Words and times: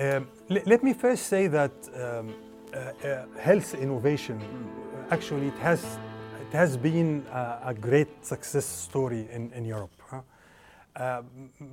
Um, 0.00 0.28
le- 0.48 0.62
let 0.64 0.82
me 0.82 0.94
first 0.94 1.26
say 1.26 1.46
that 1.48 1.72
um, 1.94 2.32
uh, 2.72 2.78
uh, 3.06 3.26
health 3.38 3.74
innovation, 3.74 4.40
uh, 4.40 5.14
actually, 5.14 5.48
it 5.48 5.58
has, 5.60 5.84
it 6.40 6.56
has 6.56 6.78
been 6.78 7.22
a, 7.30 7.58
a 7.66 7.74
great 7.74 8.08
success 8.24 8.64
story 8.64 9.28
in, 9.30 9.52
in 9.52 9.66
Europe. 9.66 9.92
huh? 10.08 10.22
Uh, 10.96 11.22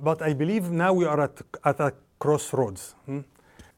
but 0.02 0.20
I 0.20 0.34
believe 0.34 0.70
now 0.70 0.92
we 0.92 1.06
are 1.06 1.22
at, 1.22 1.40
at 1.64 1.80
a 1.80 1.92
crossroads. 2.18 2.94
hmm? 3.06 3.24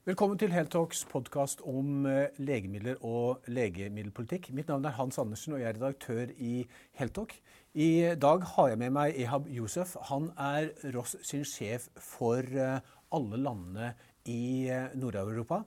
Velkommen 0.05 0.39
til 0.39 0.51
Heltalks 0.51 1.05
podkast 1.05 1.61
om 1.63 2.07
eh, 2.09 2.33
legemidler 2.41 2.97
og 3.07 3.45
legemiddelpolitikk. 3.47 4.49
Mitt 4.57 4.69
navn 4.73 4.89
er 4.89 4.97
Hans 4.97 5.19
Andersen, 5.21 5.53
og 5.55 5.61
jeg 5.61 5.69
er 5.69 5.77
redaktør 5.77 6.33
i 6.39 6.65
Heltalk. 6.99 7.37
I 7.75 8.17
dag 8.19 8.43
har 8.57 8.69
jeg 8.73 8.81
med 8.81 8.95
meg 8.97 9.21
Ehab 9.21 9.47
Yousef. 9.47 9.93
Han 10.09 10.33
er 10.41 10.73
Ross 10.97 11.15
sin 11.23 11.45
sjef 11.47 11.87
for 12.01 12.41
eh, 12.43 12.81
alle 13.13 13.43
landene 13.45 13.93
i 14.27 14.69
eh, 14.69 14.89
Nord-Europa. 14.95 15.65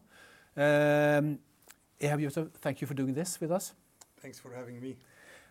Um, 0.55 1.39
Ehab 1.99 2.51
thank 2.61 2.81
you 2.81 2.87
for 2.87 2.93
doing 2.93 3.13
this 3.13 3.39
with 3.39 3.51
us. 3.51 3.73
Thanks 4.21 4.39
for 4.39 4.53
having 4.53 4.79
me. 4.81 4.97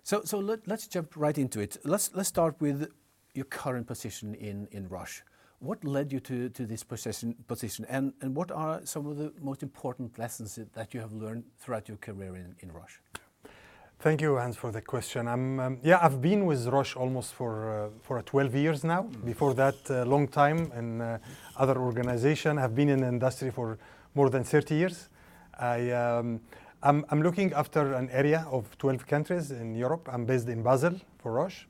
So, 0.02 0.22
so 0.24 0.38
let, 0.38 0.66
let's 0.66 0.86
jump 0.86 1.16
right 1.16 1.36
into 1.36 1.60
it. 1.60 1.76
Let's, 1.84 2.10
let's 2.14 2.28
start 2.28 2.56
with 2.60 2.90
your 3.34 3.44
current 3.46 3.86
position 3.86 4.34
in, 4.34 4.68
in 4.72 4.88
Roche. 4.88 5.22
What 5.60 5.84
led 5.84 6.12
you 6.12 6.18
to, 6.20 6.48
to 6.48 6.66
this 6.66 6.82
position, 6.82 7.36
position 7.46 7.86
and, 7.88 8.12
and 8.20 8.34
what 8.34 8.50
are 8.50 8.80
some 8.84 9.06
of 9.06 9.16
the 9.16 9.32
most 9.40 9.62
important 9.62 10.18
lessons 10.18 10.58
that 10.74 10.92
you 10.92 11.00
have 11.00 11.12
learned 11.12 11.44
throughout 11.58 11.88
your 11.88 11.98
career 11.98 12.34
in, 12.34 12.56
in 12.60 12.72
Roche? 12.72 13.00
Thank 14.02 14.20
you, 14.20 14.34
Hans, 14.34 14.56
for 14.56 14.72
the 14.72 14.80
question. 14.80 15.28
I'm, 15.28 15.60
um, 15.60 15.78
yeah, 15.80 16.00
I've 16.02 16.20
been 16.20 16.44
with 16.44 16.66
Roche 16.66 16.96
almost 16.96 17.34
for, 17.34 17.84
uh, 17.84 17.88
for 18.02 18.20
12 18.20 18.52
years 18.56 18.82
now. 18.82 19.02
Before 19.24 19.54
that, 19.54 19.76
a 19.90 20.04
long 20.04 20.26
time 20.26 20.72
in 20.76 21.00
uh, 21.00 21.18
other 21.56 21.78
organization. 21.78 22.58
I've 22.58 22.74
been 22.74 22.88
in 22.88 23.02
the 23.02 23.06
industry 23.06 23.52
for 23.52 23.78
more 24.16 24.28
than 24.28 24.42
30 24.42 24.74
years. 24.74 25.08
I, 25.56 25.92
um, 25.92 26.40
I'm, 26.82 27.04
I'm 27.10 27.22
looking 27.22 27.52
after 27.52 27.94
an 27.94 28.10
area 28.10 28.44
of 28.50 28.76
12 28.78 29.06
countries 29.06 29.52
in 29.52 29.76
Europe. 29.76 30.08
I'm 30.12 30.24
based 30.24 30.48
in 30.48 30.64
Basel 30.64 31.00
for 31.18 31.34
Roche. 31.34 31.68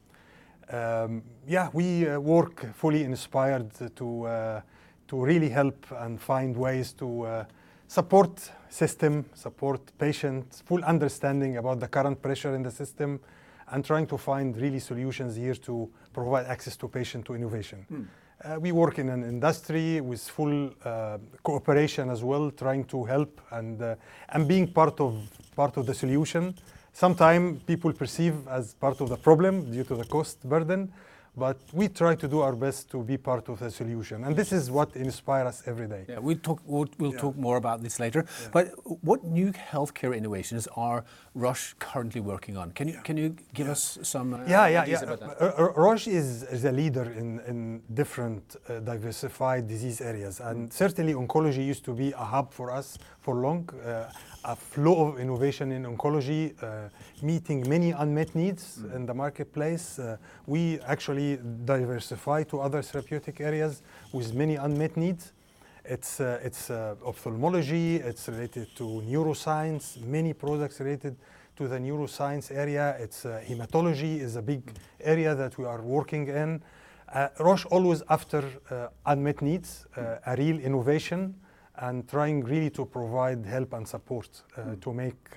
Um, 0.70 1.24
yeah, 1.46 1.68
we 1.74 2.08
uh, 2.08 2.18
work 2.18 2.74
fully 2.74 3.04
inspired 3.04 3.72
to, 3.96 4.24
uh, 4.24 4.60
to 5.08 5.22
really 5.22 5.50
help 5.50 5.84
and 5.98 6.18
find 6.18 6.56
ways 6.56 6.94
to 6.94 7.24
uh, 7.24 7.44
support 7.88 8.50
system, 8.72 9.24
support 9.34 9.80
patients, 9.98 10.62
full 10.64 10.82
understanding 10.84 11.58
about 11.58 11.78
the 11.78 11.88
current 11.88 12.22
pressure 12.22 12.54
in 12.54 12.62
the 12.62 12.70
system, 12.70 13.20
and 13.70 13.84
trying 13.84 14.06
to 14.06 14.16
find 14.16 14.56
really 14.56 14.80
solutions 14.80 15.36
here 15.36 15.54
to 15.54 15.88
provide 16.12 16.46
access 16.46 16.76
to 16.76 16.88
patient 16.88 17.24
to 17.26 17.34
innovation. 17.34 17.86
Uh, 18.44 18.58
we 18.58 18.72
work 18.72 18.98
in 18.98 19.08
an 19.08 19.22
industry 19.22 20.00
with 20.00 20.20
full 20.20 20.70
uh, 20.84 21.18
cooperation 21.42 22.10
as 22.10 22.24
well, 22.24 22.50
trying 22.50 22.84
to 22.84 23.04
help 23.04 23.40
and, 23.52 23.80
uh, 23.80 23.94
and 24.30 24.48
being 24.48 24.66
part 24.66 24.98
of, 25.00 25.14
part 25.54 25.76
of 25.76 25.86
the 25.86 25.94
solution. 25.94 26.54
Sometimes 26.92 27.62
people 27.62 27.92
perceive 27.92 28.34
as 28.48 28.74
part 28.74 29.00
of 29.00 29.08
the 29.08 29.16
problem 29.16 29.70
due 29.70 29.84
to 29.84 29.94
the 29.94 30.04
cost 30.04 30.42
burden, 30.48 30.92
but 31.36 31.58
we 31.72 31.88
try 31.88 32.14
to 32.14 32.28
do 32.28 32.40
our 32.40 32.54
best 32.54 32.90
to 32.90 33.02
be 33.02 33.16
part 33.16 33.48
of 33.48 33.58
the 33.58 33.70
solution. 33.70 34.22
And 34.24 34.36
this 34.36 34.52
is 34.52 34.70
what 34.70 34.94
inspires 34.94 35.46
us 35.48 35.62
every 35.66 35.88
day. 35.88 36.04
Yeah, 36.08 36.18
we'll 36.18 36.36
talk, 36.36 36.60
we'll, 36.66 36.88
we'll 36.98 37.12
Yeah. 37.12 37.18
talk 37.20 37.36
more 37.36 37.56
about 37.56 37.82
this 37.82 37.98
later. 37.98 38.26
But 38.52 38.66
what 39.02 39.24
new 39.24 39.50
healthcare 39.52 40.14
innovations 40.16 40.68
are 40.76 41.04
Roche 41.34 41.74
currently 41.78 42.20
working 42.20 42.56
on? 42.56 42.72
Can 42.72 42.88
you, 42.88 43.00
can 43.02 43.16
you 43.16 43.34
give 43.54 43.68
us 43.68 43.98
some 44.02 44.34
uh, 44.34 44.38
yeah, 44.46 44.66
yeah, 44.66 44.82
ideas 44.82 45.00
yeah. 45.02 45.12
about 45.12 45.38
that? 45.38 45.42
Uh, 45.42 45.62
uh, 45.62 45.72
Roche 45.72 46.08
is, 46.08 46.42
is 46.42 46.64
a 46.64 46.72
leader 46.72 47.04
in, 47.04 47.40
in 47.46 47.82
different 47.94 48.56
uh, 48.68 48.80
diversified 48.80 49.66
disease 49.66 50.00
areas, 50.02 50.40
and 50.40 50.70
certainly 50.70 51.14
oncology 51.14 51.64
used 51.64 51.84
to 51.84 51.94
be 51.94 52.12
a 52.12 52.24
hub 52.24 52.52
for 52.52 52.70
us 52.70 52.98
for 53.20 53.36
long. 53.36 53.68
Uh, 53.86 54.10
a 54.44 54.56
flow 54.56 55.08
of 55.08 55.20
innovation 55.20 55.72
in 55.72 55.84
oncology, 55.84 56.52
uh, 56.62 56.88
meeting 57.22 57.66
many 57.68 57.92
unmet 57.92 58.34
needs 58.34 58.80
in 58.94 59.06
the 59.06 59.14
marketplace. 59.14 59.98
Uh, 59.98 60.16
we 60.46 60.80
actually 60.80 61.38
diversify 61.64 62.42
to 62.42 62.60
other 62.60 62.82
therapeutic 62.82 63.40
areas 63.40 63.82
with 64.12 64.34
many 64.34 64.56
unmet 64.56 64.96
needs. 64.96 65.32
It's, 65.84 66.20
uh, 66.20 66.38
it's 66.44 66.70
uh, 66.70 66.94
ophthalmology, 67.04 67.96
it's 67.96 68.28
related 68.28 68.74
to 68.76 69.02
neuroscience, 69.04 70.00
many 70.00 70.32
products 70.32 70.78
related 70.78 71.16
to 71.56 71.66
the 71.66 71.78
neuroscience 71.78 72.54
area. 72.54 72.96
It's 73.00 73.26
uh, 73.26 73.42
hematology 73.44 74.20
is 74.20 74.36
a 74.36 74.42
big 74.42 74.70
area 75.00 75.34
that 75.34 75.58
we 75.58 75.64
are 75.64 75.82
working 75.82 76.28
in. 76.28 76.62
Uh, 77.12 77.28
Roche 77.40 77.66
always 77.66 78.02
after 78.08 78.44
uh, 78.70 78.88
unmet 79.06 79.42
needs, 79.42 79.86
uh, 79.96 80.16
a 80.24 80.36
real 80.36 80.58
innovation, 80.60 81.34
and 81.76 82.08
trying 82.08 82.44
really 82.44 82.70
to 82.70 82.86
provide 82.86 83.44
help 83.44 83.72
and 83.72 83.86
support 83.86 84.42
uh, 84.56 84.76
to 84.80 84.92
make 84.94 85.36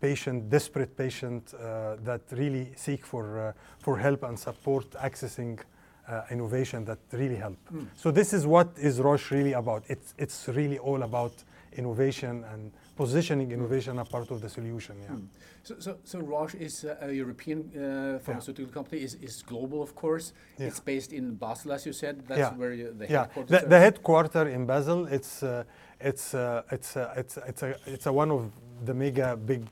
patient, 0.00 0.50
desperate 0.50 0.96
patient 0.96 1.54
that 2.02 2.20
really 2.32 2.72
seek 2.74 3.06
for, 3.06 3.54
for 3.78 3.96
help 3.96 4.24
and 4.24 4.36
support 4.36 4.90
accessing 4.90 5.60
uh, 6.08 6.22
innovation 6.30 6.84
that 6.84 6.98
really 7.12 7.36
help. 7.36 7.58
So 7.96 8.10
this 8.10 8.32
is 8.32 8.46
what 8.46 8.68
is 8.76 9.00
Roche 9.00 9.30
really 9.30 9.52
about. 9.52 9.84
It's, 9.88 10.14
it's 10.18 10.48
really 10.48 10.78
all 10.78 11.02
about 11.02 11.32
innovation 11.76 12.44
and 12.52 12.72
positioning 12.96 13.52
innovation 13.52 13.98
a 13.98 14.04
part 14.04 14.30
of 14.30 14.40
the 14.40 14.48
solution. 14.48 14.96
Yeah. 15.00 15.16
So, 15.62 15.74
so, 15.78 15.96
so 16.04 16.18
Roche 16.18 16.54
is 16.56 16.84
uh, 16.84 16.96
a 17.00 17.12
European 17.12 17.70
uh, 17.70 18.18
pharmaceutical 18.18 18.72
company, 18.72 19.02
is, 19.02 19.14
is 19.22 19.42
global, 19.42 19.82
of 19.82 19.94
course. 19.94 20.32
Yeah. 20.58 20.66
It's 20.66 20.80
based 20.80 21.12
in 21.12 21.34
Basel, 21.34 21.72
as 21.72 21.86
you 21.86 21.92
said. 21.92 22.26
That's 22.26 22.38
Yeah. 22.38 22.54
where 22.54 22.72
you, 22.72 22.92
the 22.92 23.06
yeah, 23.08 23.22
headquarters 23.22 23.60
the, 23.62 23.68
the 23.68 23.78
headquarter 23.78 24.48
in 24.48 24.66
Basel. 24.66 25.06
It's 25.06 25.42
uh, 25.42 25.64
it's 26.00 26.34
uh, 26.34 26.62
it's 26.70 26.96
uh, 26.96 27.14
it's 27.16 27.36
it's 27.36 27.62
a 27.62 27.76
it's 27.86 28.06
a 28.06 28.12
one 28.12 28.30
of 28.30 28.50
the 28.84 28.94
mega 28.94 29.36
big 29.36 29.64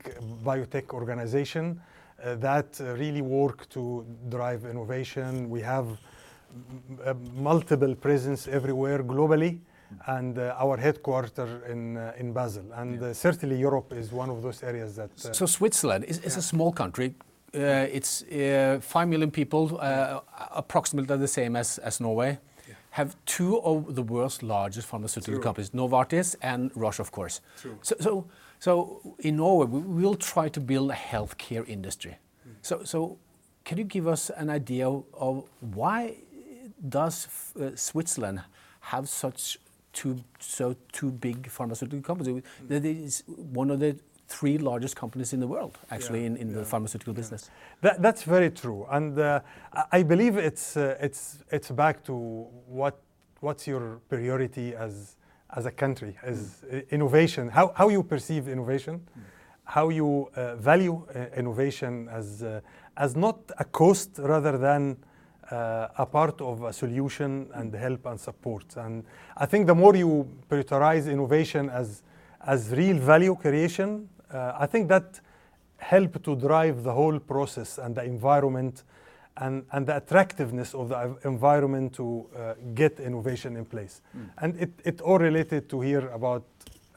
biotech 0.43 0.93
organization 0.93 1.81
uh, 2.23 2.35
that 2.35 2.79
uh, 2.79 2.93
really 2.95 3.21
work 3.21 3.67
to 3.69 4.05
drive 4.29 4.65
innovation. 4.65 5.49
We 5.49 5.61
have 5.61 5.87
multiple 7.35 7.95
presence 7.95 8.47
everywhere 8.47 9.03
globally. 9.03 9.59
And 10.05 10.37
uh, 10.37 10.55
our 10.57 10.77
headquarters 10.77 11.49
in 11.69 11.97
uh, 11.97 12.13
in 12.17 12.31
Basel, 12.31 12.63
and 12.73 13.03
uh, 13.03 13.13
certainly 13.13 13.59
Europe 13.59 13.91
is 13.91 14.13
one 14.13 14.29
of 14.31 14.41
those 14.41 14.63
areas 14.63 14.95
that. 14.95 15.09
Uh, 15.25 15.33
So 15.33 15.45
Switzerland 15.45 16.05
is, 16.05 16.19
is 16.19 16.37
a 16.37 16.41
small 16.41 16.71
country. 16.71 17.13
Uh, 17.53 17.97
it's 17.97 18.23
uh, 18.23 18.79
five 18.81 19.07
million 19.09 19.31
people, 19.31 19.77
uh, 19.81 20.21
approximately 20.55 21.17
the 21.17 21.27
same 21.27 21.59
as, 21.59 21.77
as 21.79 21.99
Norway. 21.99 22.37
Have 22.91 23.15
two 23.25 23.59
of 23.61 23.95
the 23.95 24.03
world's 24.03 24.41
largest 24.41 24.87
pharmaceutical 24.87 25.33
True. 25.35 25.43
companies, 25.43 25.71
Novartis 25.71 26.35
and 26.41 26.71
Roche, 26.75 26.99
of 26.99 27.11
course. 27.11 27.41
True. 27.61 27.77
So, 27.81 27.95
so, 27.99 28.25
so 28.59 29.01
in 29.19 29.35
Norway, 29.35 29.65
we 29.65 30.03
will 30.03 30.15
try 30.15 30.49
to 30.49 30.61
build 30.61 30.91
a 30.91 30.95
healthcare 30.95 31.67
industry. 31.67 32.15
So, 32.61 32.83
so 32.83 33.17
can 33.65 33.77
you 33.77 33.83
give 33.83 34.07
us 34.07 34.29
an 34.29 34.49
idea 34.49 34.87
of, 34.87 35.03
of 35.13 35.43
why 35.59 36.15
does 36.89 37.27
uh, 37.59 37.71
Switzerland 37.75 38.41
have 38.81 39.07
such 39.07 39.57
two 39.93 40.15
so 40.39 40.75
two 40.91 41.11
big 41.11 41.47
pharmaceutical 41.49 42.01
companies? 42.01 42.43
That 42.67 42.85
is 42.85 43.23
one 43.53 43.69
of 43.73 43.79
the 43.79 43.95
three 44.27 44.57
largest 44.57 44.95
companies 44.95 45.33
in 45.33 45.39
the 45.41 45.47
world, 45.47 45.77
actually, 45.89 46.21
Yeah, 46.21 46.27
in, 46.27 46.37
in 46.37 46.53
the 46.53 46.59
yeah, 46.59 46.65
pharmaceutical 46.65 47.13
business. 47.13 47.49
That, 47.81 48.01
that's 48.01 48.23
very 48.23 48.49
true, 48.49 48.87
and 48.89 49.19
uh, 49.19 49.41
I- 49.73 49.99
I 49.99 50.03
believe 50.03 50.37
it's 50.37 50.77
uh, 50.77 50.95
it's 51.01 51.43
it's 51.51 51.69
back 51.71 52.03
to 52.05 52.13
what 52.67 52.95
what's 53.41 53.67
your 53.67 53.99
priority 54.09 54.73
as 54.75 55.15
as 55.49 55.65
a 55.65 55.71
country, 55.71 56.17
as 56.23 56.63
i- 56.71 56.85
innovation, 56.91 57.49
how 57.49 57.73
how 57.75 57.89
you 57.89 58.03
perceive 58.03 58.47
innovation, 58.47 59.01
how 59.65 59.89
you 59.89 60.29
uh, 60.35 60.55
value 60.55 61.05
uh, 61.13 61.25
innovation 61.37 62.07
as 62.09 62.41
uh, 62.41 62.61
as 62.95 63.15
not 63.15 63.37
a 63.59 63.65
cost 63.65 64.09
rather 64.17 64.57
than 64.57 64.95
uh, 65.51 65.87
a 65.97 66.05
part 66.05 66.41
of 66.41 66.63
a 66.63 66.73
solution 66.73 67.49
and 67.53 67.73
help 67.73 68.05
and 68.05 68.19
support. 68.19 68.75
And 68.77 69.03
I 69.37 69.45
think 69.45 69.67
the 69.67 69.75
more 69.75 69.95
you 69.95 70.27
prioritize 70.49 71.11
innovation 71.11 71.69
as 71.69 72.03
as 72.45 72.71
real 72.71 72.97
value 72.97 73.35
creation, 73.35 74.09
uh, 74.33 74.53
I 74.57 74.65
think 74.65 74.87
that 74.89 75.19
help 75.77 76.23
to 76.23 76.35
drive 76.35 76.83
the 76.83 76.91
whole 76.91 77.19
process 77.19 77.77
and 77.77 77.95
the 77.95 78.03
environment 78.03 78.83
and, 79.37 79.63
and 79.71 79.87
the 79.87 79.97
attractiveness 79.97 80.73
of 80.73 80.89
the 80.89 81.17
environment 81.23 81.93
to 81.93 82.27
uh, 82.35 82.53
get 82.73 82.99
innovation 82.99 83.55
in 83.55 83.65
place. 83.65 84.01
And 84.37 84.59
it, 84.59 84.71
it 84.83 85.01
all 85.01 85.19
related 85.19 85.69
to 85.69 85.81
here 85.81 86.09
about 86.09 86.43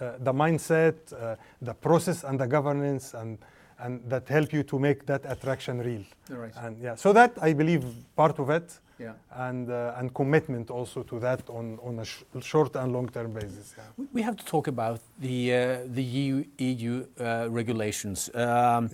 uh, 0.01 0.13
the 0.19 0.33
mindset, 0.33 0.95
uh, 1.13 1.37
the 1.63 1.75
process 1.75 2.25
and 2.25 2.39
the 2.39 2.47
governance 2.47 3.15
and, 3.15 3.39
and 3.79 4.01
that 4.11 4.29
help 4.29 4.53
you 4.53 4.63
to 4.63 4.79
make 4.79 5.05
that 5.07 5.23
attraction 5.27 5.79
real. 5.81 6.05
Right. 6.31 6.53
And 6.57 6.79
yeah, 6.79 6.95
so 6.97 7.13
that 7.13 7.33
I 7.43 7.53
believe 7.55 7.85
part 8.17 8.39
of 8.39 8.51
it 8.51 8.81
Yeah. 8.99 9.13
and, 9.49 9.69
uh, 9.71 9.99
and 9.99 10.13
commitment 10.15 10.71
also 10.71 11.03
to 11.03 11.19
that 11.21 11.41
on, 11.51 11.79
on 11.83 11.99
a 11.99 12.05
sh- 12.05 12.23
short 12.41 12.77
and 12.77 12.93
long 12.93 13.09
term 13.09 13.33
basis. 13.33 13.75
Yeah. 13.77 14.05
We- 14.13 14.23
have 14.23 14.37
to 14.37 14.45
talk 14.45 14.69
about 14.69 15.01
the 15.21 15.53
uh, 15.53 15.95
the 15.95 16.03
EU, 16.03 16.45
EU 16.59 17.07
uh, 17.21 17.49
regulations. 17.51 18.31
Um, 18.35 18.89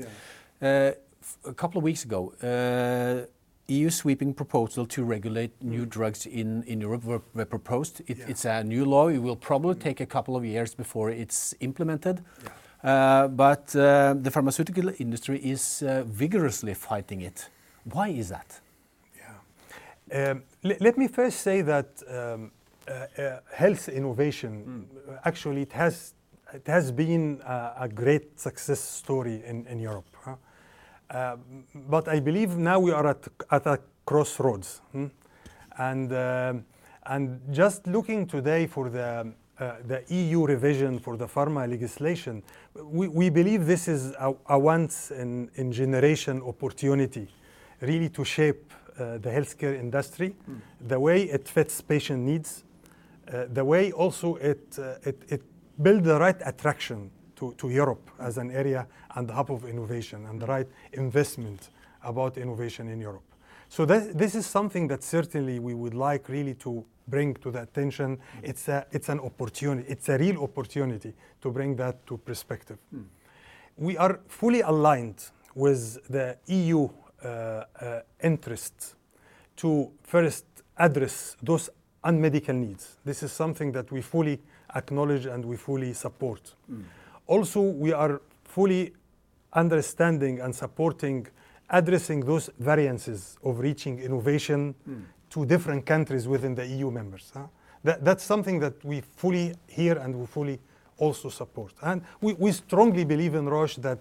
uh, 0.63 0.93
f- 1.23 1.39
a 1.45 1.53
couple 1.55 1.79
of 1.79 1.85
weeks 1.85 2.05
ago, 2.05 2.33
uh, 2.43 3.27
EU 3.69 3.91
sweeping 3.91 4.35
proposal 4.35 4.85
to 4.87 5.05
regulate 5.05 5.51
new 5.61 5.87
drugs 5.87 6.27
in, 6.27 6.65
in 6.65 6.81
Europe 6.81 7.05
were, 7.05 7.23
were 7.35 7.45
proposed. 7.45 8.01
It, 8.07 8.19
Yeah. 8.19 8.29
It's 8.31 8.45
a 8.45 8.65
new 8.65 8.85
law. 8.85 9.09
It 9.09 9.19
will 9.19 9.37
probably 9.37 9.75
take 9.77 10.01
a 10.03 10.07
couple 10.07 10.35
of 10.37 10.45
years 10.45 10.75
before 10.75 11.11
it's 11.11 11.55
implemented. 11.61 12.19
Uh, 12.19 12.49
but 12.83 13.77
uh, 13.77 14.15
the 14.15 14.31
pharmaceutical 14.31 14.91
industry 14.99 15.39
is 15.39 15.83
uh, 15.83 16.03
vigorously 16.07 16.75
fighting 16.75 17.21
it. 17.21 17.49
Why 17.85 18.09
is 18.09 18.29
that? 18.29 18.61
Yeah. 19.17 20.31
Um, 20.31 20.43
le- 20.63 20.77
let 20.81 20.97
me 20.97 21.09
first 21.09 21.41
say 21.41 21.63
that 21.63 22.03
um, 22.09 22.53
uh, 22.89 22.93
uh, 23.23 23.41
health 23.53 23.89
innovation, 23.89 24.89
uh, 25.09 25.17
actually, 25.25 25.63
it 25.63 25.73
has, 25.73 26.15
it 26.53 26.67
has 26.67 26.91
been 26.91 27.41
a, 27.47 27.73
a 27.81 27.89
great 27.89 28.41
success 28.41 28.81
story 28.81 29.43
in, 29.47 29.67
in 29.67 29.79
Europe. 29.79 30.07
Uh, 31.11 31.37
but 31.75 32.09
I 32.09 32.21
believe 32.21 32.57
now 32.57 32.79
we 32.79 32.93
are 32.93 33.07
at, 33.09 33.27
at 33.51 33.67
a 33.67 33.81
crossroads. 34.07 34.81
hmm? 34.93 35.07
And, 35.77 36.13
um, 36.13 36.65
and 37.07 37.41
just 37.51 37.87
looking 37.87 38.27
today 38.27 38.67
for 38.67 38.89
the, 38.89 39.33
uh, 39.61 39.77
the 39.87 40.03
EU 40.09 40.47
revision 40.47 40.99
for 40.99 41.17
the 41.17 41.27
pharma 41.27 41.69
legislation, 41.69 42.43
we, 42.83 43.09
we 43.09 43.29
believe 43.29 43.67
this 43.67 43.89
is 43.89 44.13
a, 44.13 44.35
a 44.47 44.59
once 44.59 45.11
in, 45.11 45.51
in 45.57 45.71
generation 45.71 46.43
opportunity 46.43 47.29
really 47.83 48.09
to 48.09 48.25
shape 48.25 48.73
uh, 48.99 49.19
the 49.19 49.31
healthcare 49.31 49.79
industry, 49.79 50.35
the 50.89 50.99
way 50.99 51.23
it 51.25 51.47
fits 51.47 51.81
patient 51.81 52.23
needs, 52.23 52.65
uh, 53.33 53.45
the 53.53 53.65
way 53.65 53.93
also 53.93 54.37
it, 54.37 54.79
uh, 54.79 54.95
it, 55.03 55.23
it 55.29 55.43
build 55.83 56.05
the 56.05 56.19
right 56.19 56.41
attraction 56.45 57.11
to, 57.37 57.55
to 57.55 57.71
Europe 57.71 58.11
as 58.19 58.39
an 58.39 58.51
area 58.51 58.87
and 59.15 59.29
the 59.29 59.33
hub 59.33 59.51
of 59.51 59.65
innovation 59.65 60.27
and 60.27 60.41
the 60.41 60.47
right 60.47 60.69
investment 60.93 61.71
about 62.03 62.37
innovation 62.37 62.89
in 62.89 63.01
Europe. 63.01 63.30
So 63.71 63.85
that, 63.87 64.19
this 64.19 64.35
is 64.35 64.47
something 64.47 64.89
that 64.89 65.05
certainly 65.05 65.61
we 65.61 65.75
would 65.75 65.95
like 65.95 66.29
really 66.29 66.55
to 66.55 66.85
bring 67.07 67.35
to 67.35 67.53
the 67.53 67.63
attention. 67.63 68.19
It's, 68.43 68.67
a, 68.67 68.85
it's 68.91 69.09
an 69.09 69.21
opportunity, 69.21 69.89
it's 69.89 70.09
a 70.09 70.19
real 70.19 70.43
opportunity 70.43 71.15
to 71.41 71.51
bring 71.53 71.77
that 71.77 72.05
to 72.09 72.19
perspective. 72.19 72.79
We 73.77 73.97
are 73.97 74.19
fully 74.27 74.63
aligned 74.63 75.25
with 75.55 76.05
the 76.09 76.37
EU 76.47 76.89
uh, 77.23 77.29
uh, 77.29 78.01
interests 78.25 78.97
to 79.59 79.93
first 80.03 80.47
address 80.77 81.37
those 81.41 81.71
unmedical 82.03 82.57
needs. 82.57 82.97
This 83.05 83.23
is 83.23 83.31
something 83.31 83.71
that 83.71 83.93
we 83.93 84.03
fully 84.03 84.41
acknowledge 84.75 85.27
and 85.27 85.45
we 85.45 85.57
fully 85.57 85.93
support. 85.93 86.55
Also, 87.29 87.61
we 87.61 87.93
are 87.93 88.21
fully 88.43 88.95
understanding 89.53 90.41
and 90.41 90.53
supporting 90.53 91.29
addressing 91.71 92.21
those 92.21 92.51
variances 92.59 93.39
of 93.43 93.61
reaching 93.61 93.99
innovation 94.01 94.75
to 95.31 95.47
different 95.47 95.87
countries 95.87 96.27
within 96.27 96.55
the 96.55 96.67
EU 96.67 96.91
members. 96.91 97.31
huh? 97.33 97.47
That, 97.85 98.05
that's 98.05 98.25
something 98.25 98.59
that 98.61 98.85
we 98.85 99.01
fully 99.01 99.55
hear 99.67 99.97
and 99.99 100.15
we 100.15 100.27
fully 100.27 100.59
also 100.99 101.29
support. 101.29 101.73
And 101.83 102.03
we, 102.21 102.35
we 102.35 102.53
strongly 102.53 103.05
believe 103.05 103.35
in 103.35 103.49
Roche 103.49 103.77
that 103.77 103.99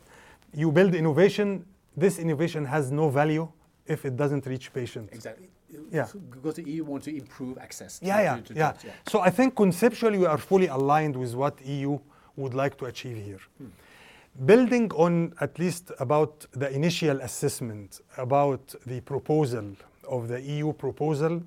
you 0.53 0.71
build 0.71 0.95
innovation, 0.95 1.65
this 1.95 2.19
innovation 2.19 2.65
has 2.65 2.91
no 2.91 3.09
value 3.09 3.47
if 3.85 4.05
it 4.05 4.17
doesn't 4.17 4.45
reach 4.45 4.73
patients. 4.73 5.13
Exactly. 5.13 5.49
Yeah. 5.91 6.07
Because 6.31 6.55
the 6.55 6.63
EU 6.63 6.83
wants 6.83 7.05
to 7.05 7.15
improve 7.15 7.57
access. 7.57 7.99
Yeah, 8.01 8.21
yeah, 8.21 8.73
yeah. 8.83 8.93
So 9.07 9.19
I 9.19 9.29
think 9.29 9.55
conceptually 9.55 10.17
we 10.17 10.25
are 10.25 10.37
fully 10.37 10.67
aligned 10.67 11.15
with 11.15 11.35
what 11.35 11.63
EU 11.65 11.99
would 12.35 12.53
like 12.53 12.77
to 12.79 12.85
achieve 12.85 13.17
here. 13.17 13.39
Hmm. 13.57 13.67
Building 14.45 14.91
on 14.93 15.33
at 15.41 15.59
least 15.59 15.91
about 15.99 16.45
the 16.51 16.73
initial 16.73 17.19
assessment 17.21 18.01
about 18.17 18.73
the 18.85 19.01
proposal 19.01 19.75
of 20.07 20.27
the 20.27 20.41
EU 20.41 20.73
proposal, 20.73 21.41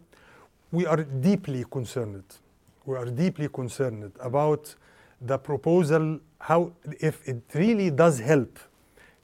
we 0.71 0.87
are 0.87 1.03
deeply 1.03 1.65
concerned. 1.71 2.25
We 2.85 2.97
are 2.97 3.07
deeply 3.07 3.49
concerned 3.49 4.13
about 4.21 4.75
the 5.21 5.39
proposal, 5.39 6.21
how 6.39 6.73
if 7.01 7.27
it 7.27 7.43
really 7.55 7.91
does 7.91 8.19
help 8.19 8.59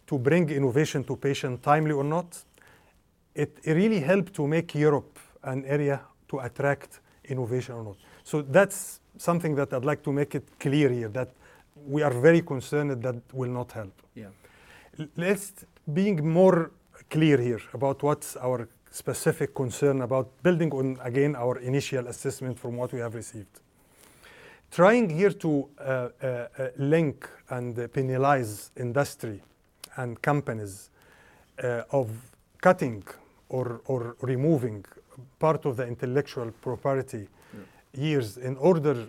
to 0.06 0.19
bring 0.19 0.49
innovation 0.49 1.05
to 1.05 1.16
patient 1.16 1.62
timely 1.62 1.93
or 1.93 2.05
not, 2.05 2.43
it 3.34 3.58
really 3.66 4.00
helped 4.00 4.32
to 4.34 4.46
make 4.46 4.75
Europe 4.75 5.19
an 5.43 5.64
area 5.64 6.00
to 6.28 6.38
attract 6.38 7.00
innovation 7.25 7.75
or 7.75 7.84
not. 7.84 7.96
So 8.25 8.43
that's 8.43 9.00
something 9.16 9.55
that 9.56 9.72
I'd 9.72 9.84
like 9.84 10.02
to 10.05 10.12
make 10.12 10.34
it 10.34 10.46
clear 10.58 10.88
here 10.90 11.08
that 11.08 11.31
we 11.86 12.02
are 12.02 12.12
very 12.12 12.42
concerned 12.42 13.02
that 13.02 13.16
will 13.32 13.50
not 13.50 13.72
help. 13.72 14.02
Yeah. 14.14 14.26
Let's 15.16 15.64
being 15.92 16.28
more 16.28 16.70
clear 17.10 17.38
here 17.38 17.60
about 17.72 18.02
what's 18.02 18.36
our 18.36 18.69
specific 18.90 19.54
concern 19.54 20.02
about 20.02 20.30
building 20.42 20.72
on 20.72 20.98
again 21.02 21.36
our 21.36 21.58
initial 21.58 22.06
assessment 22.08 22.58
from 22.58 22.76
what 22.76 22.92
we 22.92 23.00
have 23.00 23.14
received. 23.14 23.60
Trying 24.70 25.08
here 25.10 25.30
to 25.30 25.69
uh, 25.78 25.82
uh, 26.22 26.26
uh, 26.58 26.69
link 26.76 27.28
and 27.48 27.92
penalize 27.92 28.70
industry 28.76 29.42
and 29.96 30.20
companies 30.20 30.90
uh, 31.62 31.82
of 31.90 32.10
cutting 32.60 33.02
or, 33.48 33.81
or 33.86 34.16
removing 34.20 34.84
part 35.38 35.64
of 35.64 35.76
the 35.76 35.86
intellectual 35.86 36.50
property 36.60 37.28
years 37.92 38.36
in 38.36 38.56
order 38.56 39.08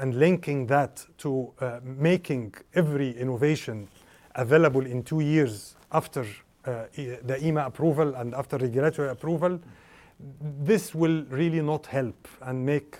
and 0.00 0.14
linking 0.14 0.66
that 0.66 1.04
to 1.18 1.52
uh, 1.60 1.80
making 1.82 2.54
every 2.74 3.10
innovation 3.18 3.88
available 4.34 4.84
in 4.86 5.02
two 5.02 5.20
years 5.20 5.76
after 5.92 6.24
uh, 6.64 6.84
the 6.94 7.38
EMA 7.42 7.66
approval 7.66 8.14
and 8.14 8.34
after 8.34 8.56
regulatory 8.56 9.10
approval, 9.10 9.60
this 10.40 10.94
will 10.94 11.24
really 11.24 11.60
not 11.60 11.86
help 11.86 12.28
and 12.42 12.64
make 12.64 12.98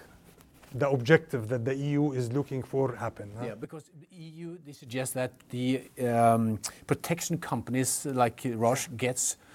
the 0.75 0.88
objective 0.88 1.49
that 1.49 1.64
the 1.64 1.75
EU 1.75 2.12
is 2.12 2.32
looking 2.32 2.62
for 2.62 2.97
happen. 2.97 3.31
huh? 3.38 3.47
Yeah, 3.47 3.55
because 3.55 3.91
the 4.00 4.17
EU 4.17 4.59
they 4.64 4.73
suggest 4.73 5.14
that 5.14 5.32
the 5.50 5.82
um, 6.09 6.59
protection 6.87 7.38
companies 7.38 8.06
like 8.06 8.41
Roche 8.44 8.88
gets 8.97 9.35
uh, 9.35 9.51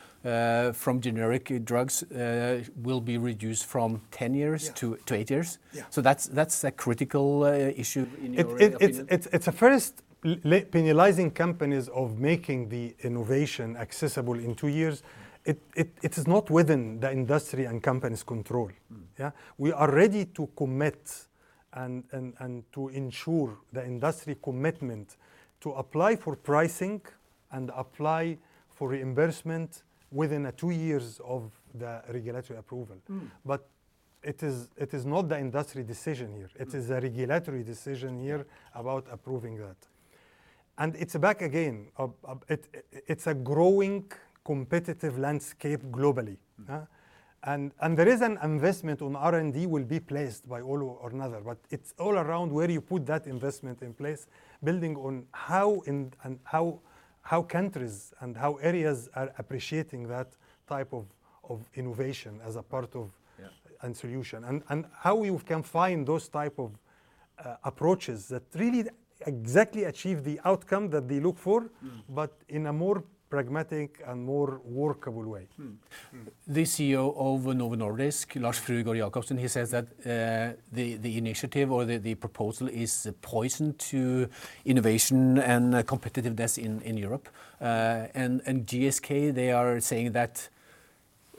from 0.74 1.02
generic 1.02 1.64
drugs 1.66 2.04
uh, 2.04 2.64
will 2.84 3.02
be 3.02 3.18
reduced 3.18 3.66
from 3.66 4.02
10 4.12 4.34
years 4.34 4.70
to, 4.70 4.98
to 5.06 5.16
8 5.16 5.30
years. 5.30 5.60
So 5.90 6.02
that's 6.02 6.28
that's 6.28 6.64
a 6.64 6.72
critical 6.72 7.44
uh, 7.44 7.52
issue 7.54 8.08
in 8.24 8.34
your 8.34 8.60
it's, 8.60 8.76
opinion. 8.76 9.08
it's, 9.10 9.28
it's 9.28 9.48
a 9.48 9.52
first 9.52 10.04
penalizing 10.72 11.32
companies 11.32 11.88
of 11.90 12.20
making 12.20 12.70
the 12.70 12.96
innovation 13.04 13.78
accessible 13.78 14.34
in 14.34 14.56
two 14.56 14.68
years. 14.68 15.04
It, 15.46 15.62
it, 15.76 15.98
it 16.02 16.18
is 16.18 16.28
not 16.28 16.50
within 16.50 17.00
the 17.00 17.12
industry 17.12 17.66
and 17.66 17.82
companies' 17.82 18.24
control. 18.24 18.70
Yeah? 19.18 19.32
We 19.58 19.72
are 19.72 19.90
ready 19.90 20.26
to 20.26 20.50
commit 20.58 21.28
and, 21.74 22.04
and, 22.12 22.34
and 22.40 22.64
to 22.74 22.90
ensure 22.90 23.58
the 23.72 23.86
industry 23.86 24.36
commitment 24.42 25.16
to 25.62 25.72
apply 25.72 26.18
for 26.18 26.36
pricing 26.36 27.02
and 27.52 27.72
apply 27.76 28.38
for 28.70 28.90
reimbursement 28.90 29.84
within 30.12 30.46
a 30.46 30.52
two 30.52 30.72
years 30.72 31.20
of 31.24 31.52
the 31.74 32.02
regulatory 32.12 32.60
approval. 32.60 32.98
But 33.46 33.68
it 34.24 34.42
is, 34.44 34.70
it 34.78 34.94
is 34.94 35.06
not 35.06 35.30
the 35.30 35.40
industry 35.40 35.84
decision 35.84 36.34
here. 36.36 36.50
It 36.56 36.74
is 36.74 36.90
a 36.90 37.00
regulatory 37.00 37.64
decision 37.64 38.20
here 38.20 38.46
about 38.74 39.06
approving 39.12 39.58
that. 39.58 39.78
And 40.78 40.96
it's 40.96 41.16
back 41.18 41.42
again. 41.42 41.88
Uh, 41.98 42.08
uh, 42.26 42.36
it, 42.50 42.68
it- 42.74 43.04
it's 43.08 43.28
a 43.28 43.34
growing 43.34 44.12
competitive 44.46 45.18
landscape 45.18 45.82
globally. 45.92 46.38
huh? 46.70 46.82
And, 47.44 47.72
and 47.82 47.98
there 47.98 48.08
is 48.08 48.22
an 48.22 48.38
investment 48.44 49.02
on 49.02 49.16
R&D 49.16 49.68
will 49.68 49.84
be 49.84 50.00
placed 50.00 50.48
by 50.50 50.62
all 50.62 50.82
or 51.02 51.10
another, 51.12 51.40
but 51.42 51.58
it's 51.70 51.94
all 52.00 52.14
around 52.18 52.52
where 52.52 52.70
you 52.70 52.82
put 52.82 53.06
that 53.06 53.28
investment 53.28 53.82
in 53.82 53.94
place, 53.94 54.28
building 54.64 54.96
on 54.98 55.26
how 55.32 55.82
in, 55.86 56.12
and 56.24 56.40
how, 56.44 56.80
how 57.32 57.42
countries 57.44 58.14
and 58.22 58.38
how 58.38 58.52
areas 58.72 59.10
are 59.14 59.30
appreciating 59.38 60.08
that 60.08 60.30
type 60.66 60.92
of, 60.94 61.06
of 61.50 61.60
innovation 61.76 62.40
as 62.48 62.56
a 62.56 62.64
part 62.64 62.96
of 62.96 63.06
Yeah. 63.40 63.50
and 63.84 63.96
solution, 63.96 64.44
and, 64.50 64.64
and 64.70 64.86
how 65.06 65.24
you 65.24 65.38
can 65.52 65.64
find 65.64 66.08
those 66.08 66.30
type 66.30 66.58
of 66.66 66.72
uh, 67.38 67.56
approaches 67.64 68.28
that 68.30 68.44
really 68.56 68.84
exactly 69.26 69.84
achieve 69.86 70.24
the 70.24 70.40
outcome 70.52 70.90
that 70.90 71.08
they 71.08 71.20
look 71.20 71.38
for, 71.38 71.60
but 72.10 72.32
in 72.48 72.66
a 72.68 72.74
more 72.74 73.04
pragmatic 73.30 74.02
and 74.06 74.24
more 74.24 74.62
workable 74.64 75.24
way. 75.24 75.48
The 76.48 76.64
CEO 76.64 77.16
of 77.18 77.46
Novo 77.56 77.76
Nordisk, 77.76 78.42
Lars 78.42 78.60
Fruergaard 78.60 78.98
Jacobsen, 78.98 79.38
he 79.38 79.48
says 79.48 79.72
that 79.72 79.86
uh, 80.06 80.56
the, 80.72 80.96
the 80.96 81.18
initiative 81.18 81.72
or 81.72 81.86
the, 81.86 81.98
the 81.98 82.16
proposal 82.16 82.68
is 82.68 83.06
a 83.06 83.14
poison 83.14 83.74
to 83.74 84.30
innovation 84.66 85.38
and 85.40 85.76
uh, 85.76 85.84
competitiveness 85.84 86.58
in, 86.58 86.82
in 86.82 86.98
Europe. 86.98 87.28
Uh, 87.60 88.08
and, 88.14 88.42
and 88.46 88.66
GSK, 88.66 89.34
they 89.34 89.52
are 89.52 89.80
saying 89.80 90.14
that 90.14 90.50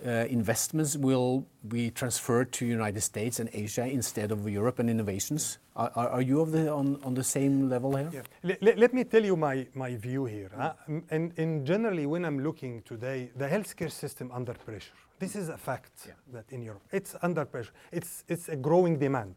uh, 0.07 0.11
investments 0.29 0.97
will 0.97 1.45
be 1.67 1.91
transferred 1.91 2.53
to 2.53 2.67
United 2.67 3.01
States 3.01 3.41
and 3.41 3.49
Asia 3.53 3.87
instead 3.87 4.31
of 4.31 4.49
Europe 4.49 4.79
and 4.79 4.89
innovations. 4.89 5.59
Are, 5.79 6.09
are 6.09 6.23
you 6.23 6.45
the, 6.45 6.73
on, 6.73 6.99
on 7.05 7.15
the 7.15 7.23
same 7.23 7.69
level 7.69 7.95
here? 7.95 8.11
Yeah. 8.13 8.57
Let, 8.61 8.79
let 8.79 8.93
me 8.93 9.05
tell 9.05 9.25
you 9.25 9.37
my, 9.37 9.67
my 9.75 9.95
view 9.95 10.25
here. 10.25 10.51
Huh? 10.57 10.73
And, 11.11 11.39
and 11.39 11.65
generally, 11.65 12.05
when 12.05 12.25
I'm 12.25 12.41
looking 12.43 12.83
today, 12.83 13.31
the 13.37 13.47
healthcare 13.47 13.91
system 13.91 14.31
under 14.33 14.55
pressure. 14.55 14.95
This 15.21 15.37
is 15.37 15.49
a 15.49 15.57
fact 15.57 15.93
Yeah. 16.07 16.15
that 16.33 16.51
in 16.51 16.63
Europe, 16.63 16.83
it's 16.91 17.15
under 17.23 17.45
pressure. 17.45 17.73
It's, 17.93 18.25
it's 18.27 18.49
a 18.49 18.57
growing 18.57 18.99
demand. 18.99 19.37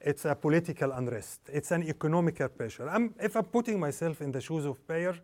It's 0.00 0.24
a 0.24 0.34
political 0.36 0.92
unrest. 0.92 1.40
It's 1.52 1.72
an 1.72 1.82
economical 1.82 2.48
pressure. 2.48 2.88
I'm, 2.88 3.14
if 3.20 3.36
I'm 3.36 3.44
putting 3.44 3.80
myself 3.80 4.20
in 4.20 4.30
the 4.30 4.40
shoes 4.40 4.64
of 4.64 4.86
payer, 4.86 5.16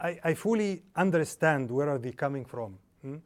I, 0.00 0.18
I 0.24 0.34
fully 0.34 0.82
understand 0.96 1.70
where 1.70 1.90
are 1.90 1.98
they 1.98 2.12
coming 2.12 2.46
from. 2.46 2.78
hmm? 3.02 3.16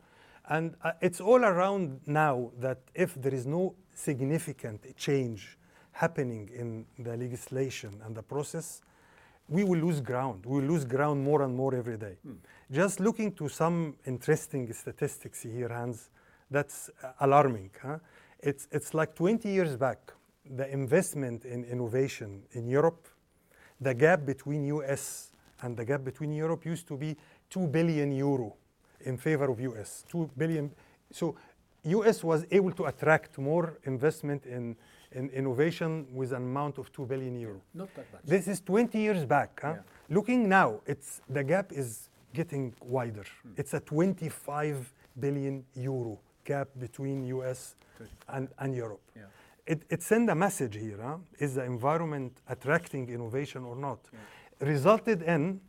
And 0.49 0.75
uh, 0.83 0.93
it's 1.01 1.21
all 1.21 1.45
around 1.45 2.01
now 2.07 2.51
that 2.59 2.79
if 2.95 3.15
there 3.15 3.35
is 3.35 3.47
no 3.47 3.77
significant 3.95 4.97
change 4.97 5.57
happening 5.93 6.51
in 6.55 6.85
the 6.99 7.17
legislation 7.17 8.01
and 8.05 8.15
the 8.15 8.23
process, 8.23 8.83
we 9.49 9.65
will 9.65 9.79
lose 9.79 10.01
ground. 10.01 10.45
We 10.47 10.61
will 10.61 10.69
lose 10.69 10.85
ground 10.85 11.23
more 11.23 11.43
and 11.43 11.55
more 11.55 11.75
every 11.75 11.99
day. 11.99 12.17
Just 12.71 13.01
looking 13.01 13.33
to 13.33 13.49
some 13.49 13.97
interesting 14.07 14.73
statistics 14.73 15.43
here, 15.43 15.69
Hans, 15.69 16.11
that's 16.51 16.91
uh, 17.03 17.13
alarming. 17.21 17.71
Huh? 17.83 17.99
It's, 18.41 18.69
it's 18.73 18.95
like 18.95 19.15
20 19.15 19.49
years 19.49 19.77
back, 19.77 20.13
the 20.49 20.71
investment 20.73 21.45
in 21.45 21.65
innovation 21.65 22.43
in 22.53 22.67
Europe, 22.67 23.09
the 23.81 23.95
gap 23.95 24.25
between 24.25 24.65
US 24.67 25.33
and 25.63 25.77
the 25.77 25.85
gap 25.85 26.05
between 26.05 26.33
Europe 26.33 26.65
used 26.65 26.87
to 26.89 26.97
be 26.97 27.17
2 27.51 27.67
billion 27.69 28.13
euro 28.13 28.55
in 29.05 29.17
favor 29.17 29.51
of 29.51 29.61
US. 29.61 30.05
2 30.09 30.31
billion. 30.37 30.71
So 31.11 31.37
US 31.85 32.23
was 32.23 32.47
able 32.51 32.73
to 32.73 32.87
attract 32.87 33.39
more 33.39 33.79
investment 33.85 34.47
in, 34.47 34.77
in 35.15 35.31
innovation 35.31 36.07
with 36.13 36.33
an 36.33 36.43
amount 36.43 36.79
of 36.79 36.93
2 36.93 37.07
billion 37.07 37.39
euro. 37.39 37.61
Not 37.75 37.95
that 37.95 38.13
much. 38.13 38.23
This 38.25 38.49
is 38.49 38.61
20 38.61 38.99
years 38.99 39.25
back. 39.25 39.61
Huh? 39.61 39.75
Yeah. 39.75 40.17
Looking 40.17 40.49
now, 40.49 40.81
it's 40.87 41.21
the 41.29 41.45
gap 41.45 41.73
is 41.73 42.09
getting 42.35 42.75
wider. 42.81 43.25
Hmm. 43.43 43.53
It's 43.57 43.75
a 43.75 43.81
25 43.81 44.93
billion 45.19 45.65
euro 45.75 46.19
gap 46.45 46.69
between 46.79 47.25
US 47.25 47.77
and, 48.29 48.49
and 48.59 48.75
Europe. 48.75 49.01
Yeah. 49.15 49.23
It, 49.67 49.83
it 49.91 50.03
sends 50.03 50.31
a 50.31 50.35
message 50.35 50.77
here. 50.77 50.99
Huh? 51.01 51.19
Is 51.39 51.55
the 51.55 51.65
environment 51.65 52.41
attracting 52.49 53.09
innovation 53.09 53.65
or 53.65 53.77
not? 53.77 54.01
Resulted 54.61 55.23
in, 55.23 55.61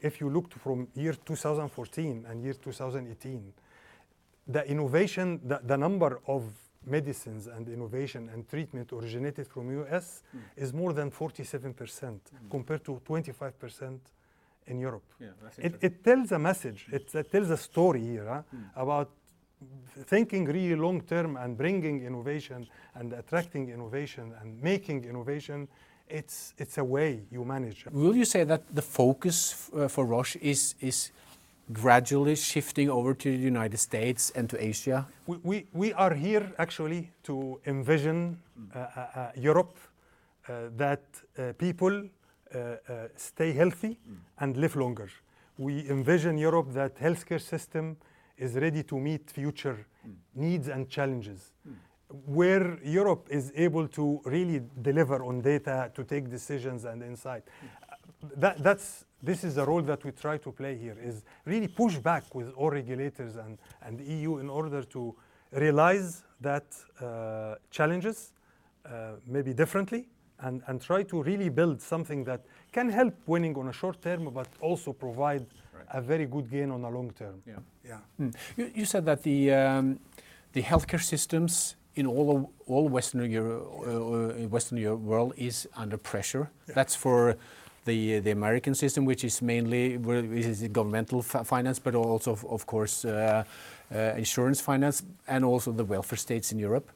if 0.00 0.20
you 0.20 0.28
looked 0.30 0.54
from 0.54 0.88
year 0.94 1.14
2014 1.14 2.26
and 2.28 2.42
year 2.42 2.54
2018, 2.54 3.52
the 4.48 4.68
innovation, 4.68 5.40
the, 5.44 5.60
the 5.64 5.76
number 5.76 6.20
of 6.26 6.44
medicines 6.86 7.46
and 7.46 7.68
innovation 7.68 8.28
and 8.32 8.48
treatment 8.48 8.92
originated 8.92 9.46
from 9.46 9.70
US 9.82 10.22
hmm. 10.32 10.38
is 10.56 10.72
more 10.72 10.92
than 10.92 11.10
47% 11.10 12.00
hmm. 12.00 12.18
compared 12.50 12.84
to 12.84 13.00
25% 13.06 13.98
in 14.66 14.78
Europe. 14.78 15.04
Yeah, 15.20 15.28
It, 15.58 15.74
it 15.80 16.04
tells 16.04 16.32
a 16.32 16.38
message, 16.38 16.86
it, 16.92 17.14
it 17.14 17.30
tells 17.30 17.50
a 17.50 17.56
story 17.56 18.00
here 18.00 18.26
huh, 18.28 18.42
hmm. 18.50 18.62
about 18.76 19.10
thinking 20.06 20.44
really 20.44 20.76
long 20.76 21.00
term 21.02 21.36
and 21.36 21.56
bringing 21.56 22.02
innovation 22.02 22.66
and 22.94 23.12
attracting 23.12 23.68
innovation 23.68 24.34
and 24.40 24.60
making 24.62 25.04
innovation. 25.04 25.68
It's, 26.08 26.54
it's 26.58 26.78
a 26.78 26.84
way 26.84 27.22
you 27.30 27.44
manage. 27.44 27.86
Will 27.90 28.16
you 28.16 28.24
say 28.24 28.44
that 28.44 28.74
the 28.74 28.82
focus 28.82 29.70
uh, 29.74 29.88
for 29.88 30.04
Roche 30.04 30.36
is, 30.36 30.74
is 30.80 31.10
gradually 31.70 32.34
shifting 32.36 32.90
over 32.90 33.14
to 33.14 33.30
the 33.30 33.42
United 33.42 33.78
States 33.78 34.30
and 34.34 34.48
to 34.50 34.62
Asia? 34.62 35.06
We, 35.26 35.36
we, 35.42 35.66
we 35.72 35.92
are 35.92 36.14
here 36.14 36.52
actually 36.58 37.10
to 37.24 37.60
envision 37.66 38.38
uh, 38.74 38.78
uh, 38.78 39.00
uh, 39.00 39.30
Europe 39.36 39.76
uh, 40.48 40.70
that 40.76 41.02
uh, 41.38 41.52
people 41.58 42.08
uh, 42.54 42.58
stay 43.16 43.52
healthy 43.52 43.98
and 44.38 44.56
live 44.56 44.76
longer. 44.76 45.08
We 45.56 45.88
envision 45.88 46.36
Europe 46.36 46.72
that 46.72 46.96
healthcare 46.98 47.40
system 47.40 47.96
is 48.36 48.54
ready 48.56 48.82
to 48.82 48.98
meet 48.98 49.30
future 49.30 49.86
needs 50.34 50.68
and 50.68 50.88
challenges. 50.88 51.52
Where 52.26 52.78
Europe 52.82 53.28
is 53.30 53.52
able 53.54 53.88
to 53.88 54.20
really 54.24 54.62
deliver 54.82 55.22
on 55.24 55.40
data 55.40 55.90
to 55.94 56.04
take 56.04 56.28
decisions 56.28 56.84
and 56.84 57.02
insight. 57.02 57.44
That, 58.36 58.62
that's, 58.62 59.04
this 59.22 59.44
is 59.44 59.54
the 59.54 59.64
role 59.64 59.82
that 59.82 60.04
we 60.04 60.10
try 60.10 60.36
to 60.38 60.50
play 60.50 60.76
here 60.76 60.96
is 61.02 61.22
really 61.44 61.68
push 61.68 61.96
back 61.98 62.34
with 62.34 62.52
all 62.54 62.70
regulators 62.70 63.36
and, 63.36 63.58
and 63.82 63.98
the 63.98 64.04
EU 64.04 64.38
in 64.38 64.50
order 64.50 64.82
to 64.82 65.14
realize 65.52 66.24
that 66.40 66.64
uh, 67.00 67.54
challenges 67.70 68.32
uh, 68.84 69.12
maybe 69.26 69.52
differently 69.54 70.08
and, 70.40 70.62
and 70.66 70.80
try 70.80 71.02
to 71.04 71.22
really 71.22 71.48
build 71.48 71.80
something 71.80 72.24
that 72.24 72.40
can 72.72 72.88
help 72.88 73.14
winning 73.26 73.56
on 73.56 73.68
a 73.68 73.72
short 73.72 74.02
term 74.02 74.28
but 74.32 74.48
also 74.60 74.92
provide 74.92 75.46
a 75.92 76.00
very 76.00 76.26
good 76.26 76.50
gain 76.50 76.70
on 76.70 76.82
a 76.84 76.90
long 76.90 77.10
term. 77.12 77.42
Yeah. 77.46 77.54
Yeah. 77.86 77.98
Mm. 78.20 78.34
You, 78.56 78.70
you 78.74 78.84
said 78.84 79.04
that 79.06 79.22
the 79.22 79.52
um, 79.52 80.00
the 80.52 80.62
healthcare 80.62 81.02
systems 81.02 81.76
in 81.94 82.06
all 82.06 82.36
of, 82.36 82.46
all 82.66 82.88
Western 82.88 83.30
Euro, 83.30 84.32
uh, 84.38 84.44
uh, 84.44 84.48
Western 84.48 84.78
Euro 84.78 84.96
world 84.96 85.34
is 85.36 85.68
under 85.76 85.98
pressure. 85.98 86.50
That's 86.66 86.94
for 86.94 87.36
the 87.84 88.20
the 88.20 88.30
American 88.30 88.74
system, 88.74 89.04
which 89.04 89.24
is 89.24 89.42
mainly 89.42 89.94
is 89.94 90.62
governmental 90.68 91.22
finance, 91.22 91.78
but 91.78 91.94
also 91.94 92.32
of, 92.48 92.66
course 92.66 93.04
uh, 93.04 93.44
uh, 93.94 93.98
insurance 94.16 94.60
finance, 94.60 95.02
and 95.26 95.44
also 95.44 95.72
the 95.72 95.84
welfare 95.84 96.18
states 96.18 96.52
in 96.52 96.58
Europe. 96.58 96.90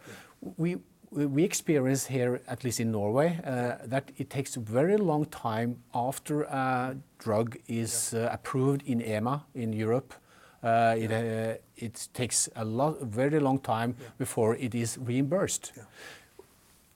We 0.57 0.77
we 1.11 1.27
we 1.27 1.45
experience 1.45 2.07
here, 2.07 2.41
at 2.49 2.65
least 2.65 2.81
in 2.81 2.93
Norway, 2.93 3.41
uh, 3.45 3.87
that 3.87 4.11
it 4.17 4.31
takes 4.31 4.57
a 4.57 4.61
very 4.61 4.97
long 4.97 5.27
time 5.27 5.77
after 5.95 6.43
a 6.43 6.97
drug 7.19 7.57
is 7.69 8.15
uh, 8.15 8.29
approved 8.33 8.83
in 8.87 9.01
EMA 9.01 9.45
in 9.55 9.73
Europe. 9.73 10.15
Uh, 10.63 10.97
it, 10.99 11.13
uh, 11.13 11.55
it 11.77 12.09
takes 12.13 12.49
a 12.57 12.65
lot, 12.65 13.01
very 13.03 13.39
long 13.39 13.59
time 13.59 13.95
before 14.19 14.57
it 14.57 14.75
is 14.75 14.99
reimbursed. 14.99 15.73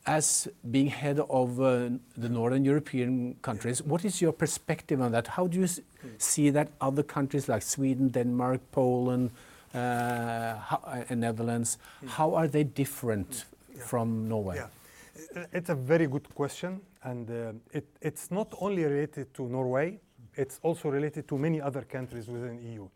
As 0.06 0.48
being 0.70 0.86
head 0.88 1.18
of 1.28 1.60
uh, 1.60 1.90
the 2.16 2.28
Northern 2.28 2.64
European 2.64 3.34
countries, 3.42 3.82
what 3.82 4.04
is 4.04 4.22
your 4.22 4.32
perspective 4.32 5.00
on 5.00 5.12
that? 5.12 5.26
How 5.26 5.46
do 5.46 5.58
you 5.58 5.64
s- 5.64 5.80
see 6.18 6.50
that 6.50 6.68
other 6.80 7.02
countries 7.02 7.48
like 7.48 7.62
Sweden, 7.62 8.08
Denmark, 8.08 8.60
Poland, 8.72 9.30
uh, 9.74 10.56
how, 10.56 10.80
uh, 10.86 11.14
Netherlands, 11.14 11.78
how 12.06 12.34
are 12.34 12.48
they 12.48 12.64
different 12.64 13.44
from 13.78 14.26
Norway? 14.28 14.56
Yeah, 14.56 15.46
it's 15.52 15.68
a 15.70 15.74
very 15.74 16.06
good 16.06 16.34
question, 16.34 16.80
and 17.02 17.30
uh, 17.30 17.52
it, 17.72 17.84
it's 18.00 18.30
not 18.30 18.54
only 18.60 18.84
related 18.84 19.34
to 19.34 19.48
Norway; 19.48 19.98
it's 20.34 20.58
also 20.62 20.88
related 20.88 21.28
to 21.28 21.36
many 21.38 21.60
other 21.60 21.82
countries 21.82 22.26
within 22.26 22.58
EU. 22.62 22.88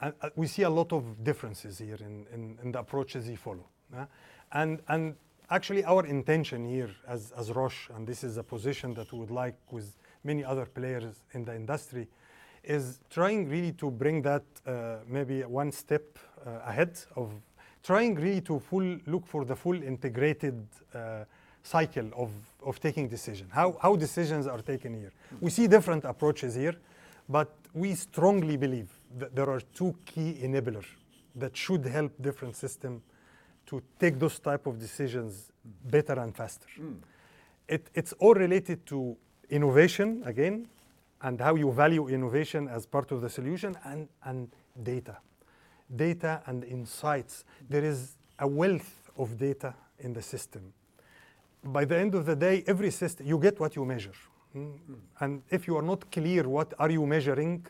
And 0.00 0.14
uh, 0.22 0.30
we 0.36 0.46
see 0.46 0.62
a 0.64 0.70
lot 0.70 0.92
of 0.92 1.02
differences 1.22 1.78
here 1.78 1.98
in, 2.00 2.26
in, 2.34 2.58
in 2.64 2.72
the 2.72 2.78
approaches 2.78 3.28
you 3.28 3.36
follow. 3.36 3.66
Actually, 5.50 5.84
our 5.84 6.06
intention 6.06 6.64
here 6.64 6.90
as 7.06 7.32
as 7.36 7.50
Roche, 7.52 7.90
and 7.94 8.06
this 8.06 8.24
is 8.24 8.36
a 8.36 8.42
position 8.42 8.94
that 8.94 9.12
we 9.12 9.18
would 9.18 9.30
like 9.30 9.56
with 9.70 9.96
many 10.24 10.44
other 10.44 10.66
players 10.66 11.22
in 11.32 11.44
the 11.44 11.54
industry, 11.54 12.08
is 12.62 13.00
trying 13.10 13.48
really 13.48 13.72
to 13.72 13.90
bring 13.90 14.22
that 14.22 14.44
uh, 14.66 14.96
maybe 15.06 15.42
one 15.42 15.72
step 15.72 16.18
uh, 16.46 16.60
ahead 16.66 16.98
of 17.16 17.32
trying 17.82 18.14
really 18.14 18.42
to 18.42 18.58
full 18.58 18.98
look 19.06 19.26
for 19.26 19.44
the 19.44 19.56
full 19.56 19.82
integrated 19.82 20.66
uh, 20.94 21.24
cycle 21.62 22.10
of, 22.14 22.30
of 22.62 22.78
taking 22.78 23.08
decision. 23.08 23.48
How, 23.50 23.78
how 23.80 23.96
decisions 23.96 24.46
are 24.46 24.60
taken 24.60 24.92
here. 24.94 25.12
We 25.40 25.50
see 25.50 25.66
different 25.66 26.04
approaches 26.04 26.54
here 26.54 26.76
but 27.30 27.54
we 27.72 27.94
strongly 27.94 28.56
believe 28.56 28.90
that 29.18 29.34
there 29.34 29.48
are 29.48 29.60
two 29.60 29.94
key 30.04 30.38
enablers 30.42 30.86
that 31.36 31.56
should 31.56 31.86
help 31.86 32.12
different 32.20 32.56
systems 32.56 33.02
to 33.70 33.80
take 34.00 34.18
those 34.18 34.38
type 34.40 34.66
of 34.66 34.78
decisions 34.78 35.52
better 35.84 36.18
and 36.18 36.36
faster. 36.36 36.66
It, 37.68 37.86
it's 37.94 38.12
all 38.14 38.34
related 38.34 38.84
to 38.86 39.16
innovation 39.48 40.22
again 40.26 40.66
and 41.22 41.40
how 41.40 41.54
you 41.54 41.70
value 41.70 42.08
innovation 42.08 42.66
as 42.68 42.84
part 42.84 43.12
of 43.12 43.20
the 43.20 43.30
solution 43.30 43.76
and, 43.84 44.08
and 44.24 44.48
data. 44.82 45.18
Data 45.94 46.42
and 46.46 46.64
insights. 46.64 47.44
There 47.68 47.84
is 47.84 48.16
a 48.40 48.48
wealth 48.48 49.10
of 49.16 49.38
data 49.38 49.74
in 50.00 50.12
the 50.14 50.22
system. 50.22 50.72
By 51.62 51.84
the 51.84 51.96
end 51.96 52.14
of 52.16 52.26
the 52.26 52.34
day 52.34 52.64
every 52.66 52.90
system 52.90 53.26
you 53.26 53.38
get 53.38 53.60
what 53.60 53.76
you 53.76 53.84
measure. 53.84 54.18
Mm? 54.56 54.72
and 55.20 55.42
if 55.48 55.68
you 55.68 55.76
are 55.76 55.82
not 55.82 56.10
clear 56.10 56.48
what 56.48 56.74
are 56.80 56.90
you 56.90 57.06
measuring 57.06 57.64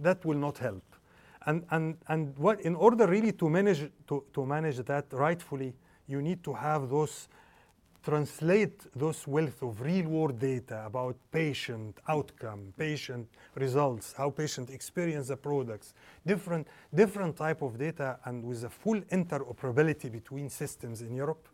that 0.00 0.24
will 0.24 0.38
not 0.38 0.58
help 0.58 0.93
and 1.46 1.64
and 1.70 1.96
and 2.08 2.36
what 2.38 2.60
in 2.60 2.74
order 2.74 3.06
really 3.06 3.32
to 3.32 3.48
manage 3.48 3.90
to, 4.06 4.24
to 4.32 4.46
manage 4.46 4.78
that 4.78 5.06
rightfully 5.12 5.74
you 6.06 6.20
need 6.22 6.42
to 6.44 6.52
have 6.52 6.88
those 6.88 7.28
translate 8.04 8.86
those 8.94 9.26
wealth 9.26 9.62
of 9.62 9.80
real 9.80 10.06
world 10.08 10.38
data 10.38 10.84
about 10.84 11.16
patient 11.32 11.98
outcome, 12.06 12.72
patient 12.76 13.26
results, 13.54 14.14
how 14.16 14.28
patient 14.30 14.68
experience 14.70 15.28
the 15.28 15.36
products, 15.36 15.94
different, 16.26 16.66
different 16.94 17.34
type 17.34 17.62
of 17.62 17.78
data 17.78 18.18
and 18.26 18.44
with 18.44 18.64
a 18.64 18.68
full 18.68 19.00
interoperability 19.00 20.12
between 20.12 20.50
systems 20.50 21.00
in 21.00 21.14
Europe, 21.14 21.48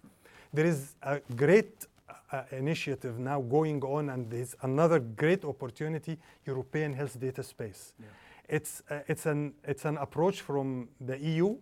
there 0.53 0.67
is 0.67 0.97
a 1.03 1.21
great 1.37 1.87
uh, 2.33 2.43
initiative 2.51 3.19
now 3.19 3.41
going 3.41 3.81
on, 3.83 4.11
and 4.11 4.29
there's 4.29 4.57
another 4.63 4.99
great 4.99 5.45
opportunity: 5.45 6.19
European 6.45 6.93
health 6.93 7.19
data 7.21 7.43
space. 7.43 7.93
Yeah. 8.01 8.07
It's 8.51 8.83
uh, 8.91 8.99
it's 9.07 9.27
an 9.27 9.55
it's 9.63 9.85
an 9.85 9.97
approach 9.99 10.41
from 10.41 10.89
the 11.01 11.17
EU, 11.17 11.57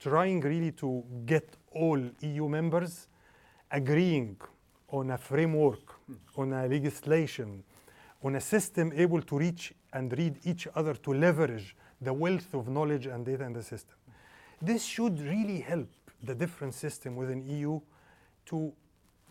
trying 0.00 0.40
really 0.40 0.72
to 0.72 1.04
get 1.24 1.56
all 1.70 2.00
EU 2.20 2.48
members 2.48 3.06
agreeing 3.70 4.36
on 4.88 5.12
a 5.12 5.18
framework, 5.18 5.94
on 6.36 6.52
a 6.52 6.66
legislation, 6.66 7.62
on 8.24 8.34
a 8.34 8.40
system 8.40 8.92
able 8.92 9.22
to 9.22 9.38
reach 9.38 9.72
and 9.92 10.12
read 10.18 10.40
each 10.42 10.66
other 10.74 10.94
to 10.94 11.14
leverage 11.14 11.76
the 12.00 12.12
wealth 12.12 12.52
of 12.54 12.68
knowledge 12.68 13.06
and 13.06 13.24
data 13.24 13.44
in 13.44 13.52
the 13.52 13.62
system. 13.62 13.94
This 14.60 14.84
should 14.84 15.20
really 15.20 15.60
help 15.60 15.88
the 16.24 16.34
different 16.34 16.74
system 16.74 17.14
within 17.14 17.46
EU 17.46 17.80
to 18.46 18.72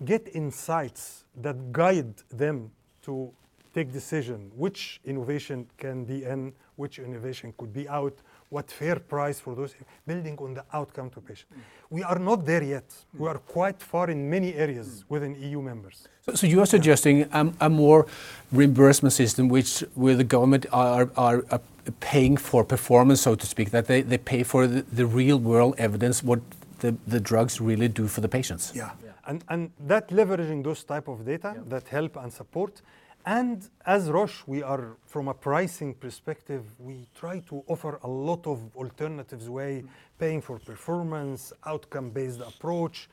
get 0.06 0.34
insights 0.34 1.26
that 1.36 1.74
guide 1.74 2.16
them 2.30 2.72
to 3.02 3.34
take 3.74 3.92
decision 3.92 4.52
which 4.56 5.00
innovation 5.06 5.68
can 5.78 6.04
be 6.06 6.24
in, 6.24 6.54
which 6.76 7.00
innovation 7.00 7.54
could 7.58 7.74
be 7.74 7.88
out, 7.88 8.14
what 8.50 8.70
fair 8.70 8.98
price 9.00 9.40
for 9.40 9.56
those, 9.56 9.74
building 10.06 10.38
on 10.40 10.54
the 10.54 10.66
outcome 10.74 11.10
to 11.10 11.22
patient. 11.22 11.50
We 11.90 12.04
are 12.04 12.20
not 12.20 12.46
there 12.46 12.64
yet. 12.64 12.84
We 13.18 13.28
are 13.28 13.38
quite 13.38 13.82
far 13.82 14.10
in 14.10 14.30
many 14.30 14.54
areas 14.56 15.06
within 15.08 15.42
EU 15.42 15.62
members. 15.62 16.08
So, 16.26 16.34
so 16.34 16.48
you 16.48 16.60
are 16.62 16.66
suggesting 16.66 17.24
a, 17.32 17.54
a 17.62 17.70
more 17.70 18.08
reimbursement 18.52 19.14
system, 19.14 19.48
which 19.48 19.80
where 19.96 20.16
the 20.16 20.26
government 20.26 20.66
are, 20.74 21.10
are, 21.16 21.46
are 21.50 21.62
paying 22.02 22.36
for 22.36 22.64
performance, 22.66 23.22
so 23.22 23.36
to 23.36 23.46
speak, 23.46 23.72
that 23.72 23.88
they, 23.88 24.02
they 24.02 24.18
pay 24.18 24.44
for 24.44 24.68
the, 24.68 24.82
the 24.82 25.06
real 25.06 25.40
world 25.40 25.76
evidence 25.78 26.22
what 26.22 26.42
the, 26.80 26.96
the 27.08 27.20
drugs 27.20 27.62
really 27.62 27.88
do 27.88 28.08
for 28.08 28.22
the 28.22 28.28
patients. 28.28 28.74
Yeah. 28.76 28.92
And, 29.26 29.44
and 29.48 29.72
that 29.88 30.10
leveraging 30.10 30.64
those 30.64 30.84
type 30.84 31.08
of 31.08 31.26
data 31.26 31.56
that 31.68 31.88
help 31.88 32.18
and 32.18 32.34
support. 32.34 32.82
And 33.26 33.70
as 33.86 34.10
Roche, 34.10 34.44
we 34.48 34.64
are 34.64 34.98
from 35.06 35.28
a 35.28 35.34
pricing 35.34 35.94
perspective, 35.94 36.64
we 36.80 37.08
try 37.14 37.40
to 37.50 37.64
offer 37.68 38.00
a 38.04 38.08
lot 38.08 38.48
of 38.48 38.76
alternatives 38.76 39.48
way, 39.50 39.84
paying 40.18 40.42
for 40.42 40.58
performance, 40.58 41.54
outcome-based 41.66 42.42
approach, 42.42 43.10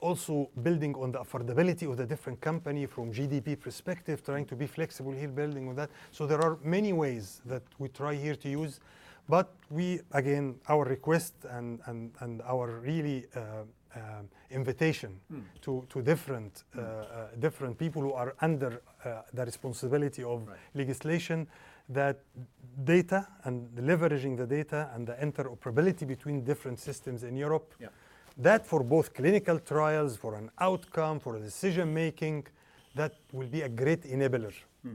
also 0.00 0.50
building 0.62 0.94
on 0.96 1.12
the 1.12 1.18
affordability 1.18 1.88
of 1.88 1.96
the 1.96 2.04
different 2.04 2.40
company 2.40 2.86
from 2.86 3.12
GDP 3.12 3.58
perspective, 3.58 4.24
trying 4.24 4.44
to 4.46 4.56
be 4.56 4.66
flexible 4.66 5.12
here, 5.12 5.28
building 5.28 5.68
on 5.68 5.76
that. 5.76 5.90
So 6.10 6.26
there 6.26 6.40
are 6.42 6.58
many 6.62 6.92
ways 6.92 7.40
that 7.46 7.62
we 7.78 7.88
try 7.88 8.14
here 8.14 8.34
to 8.34 8.48
use, 8.48 8.80
but 9.28 9.54
we, 9.70 10.00
again, 10.12 10.56
our 10.68 10.84
request 10.84 11.34
and, 11.48 11.80
and, 11.86 12.10
and 12.20 12.42
our 12.42 12.80
really 12.80 13.26
uh, 13.36 13.62
um, 13.96 14.28
invitation 14.50 15.20
to, 15.62 15.86
to 15.88 16.02
different, 16.02 16.64
uh, 16.76 16.80
uh, 16.80 17.28
different 17.38 17.78
people 17.78 18.02
who 18.02 18.12
are 18.12 18.34
under 18.40 18.72
uh, 18.72 18.93
the 19.32 19.44
responsibility 19.44 20.22
of 20.22 20.48
Right. 20.48 20.58
legislation 20.74 21.46
that 21.88 22.16
data 22.84 23.26
and 23.44 23.68
leveraging 23.78 24.36
the 24.36 24.46
data 24.46 24.90
and 24.94 25.06
the 25.06 25.14
interoperability 25.26 26.06
between 26.06 26.44
different 26.44 26.78
systems 26.78 27.22
in 27.22 27.36
Europe, 27.36 27.74
Yeah. 27.78 27.88
that 28.42 28.66
for 28.66 28.82
both 28.82 29.12
clinical 29.12 29.58
trials, 29.58 30.16
for 30.16 30.34
an 30.34 30.50
outcome, 30.58 31.20
for 31.20 31.38
decision 31.38 31.92
making, 31.92 32.46
that 32.94 33.12
will 33.32 33.48
be 33.48 33.62
a 33.62 33.68
great 33.68 34.02
enabler 34.04 34.54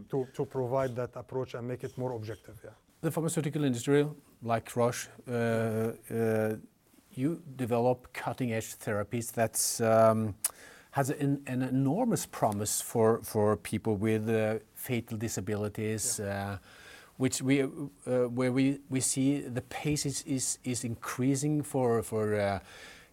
to, 0.09 0.27
to 0.33 0.45
provide 0.45 0.95
that 0.95 1.15
approach 1.15 1.55
and 1.55 1.67
make 1.67 1.83
it 1.83 1.97
more 1.97 2.13
objective. 2.13 2.55
Yeah. 2.63 2.69
The 3.01 3.11
pharmaceutical 3.11 3.63
industry, 3.63 4.07
like 4.43 4.75
Roche, 4.75 5.07
uh, 5.27 5.31
uh, 5.31 6.55
you 7.15 7.41
develop 7.55 8.07
cutting-edge 8.13 8.77
therapies 8.77 9.31
that's 9.31 9.81
um, 9.81 10.35
has 10.91 11.09
an, 11.09 11.41
an 11.47 11.61
enormous 11.61 12.25
promise 12.25 12.81
for 12.81 13.21
for 13.23 13.55
people 13.57 13.95
with 13.95 14.29
uh, 14.29 14.59
fatal 14.75 15.17
disabilities, 15.17 16.19
uh, 16.19 16.57
which 17.17 17.41
we 17.41 17.63
uh, 17.63 17.67
where 18.27 18.51
we, 18.51 18.79
we 18.89 18.99
see 18.99 19.41
the 19.41 19.61
pace 19.61 20.05
is, 20.05 20.23
is, 20.23 20.57
is 20.63 20.83
increasing 20.83 21.63
for 21.63 22.01
for. 22.03 22.35
Uh, 22.39 22.59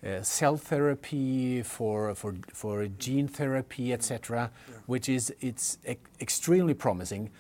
uh, 0.06 0.22
cell 0.22 0.58
therapy, 0.58 1.62
for 1.62 2.14
for 2.14 2.34
for 2.52 2.86
gene 2.98 3.26
therapy, 3.26 3.94
etc., 3.94 4.50
which 4.84 5.08
is 5.08 5.34
it's 5.40 5.78
e- 5.88 5.96
extremely 6.20 6.74
promising. 6.74 7.30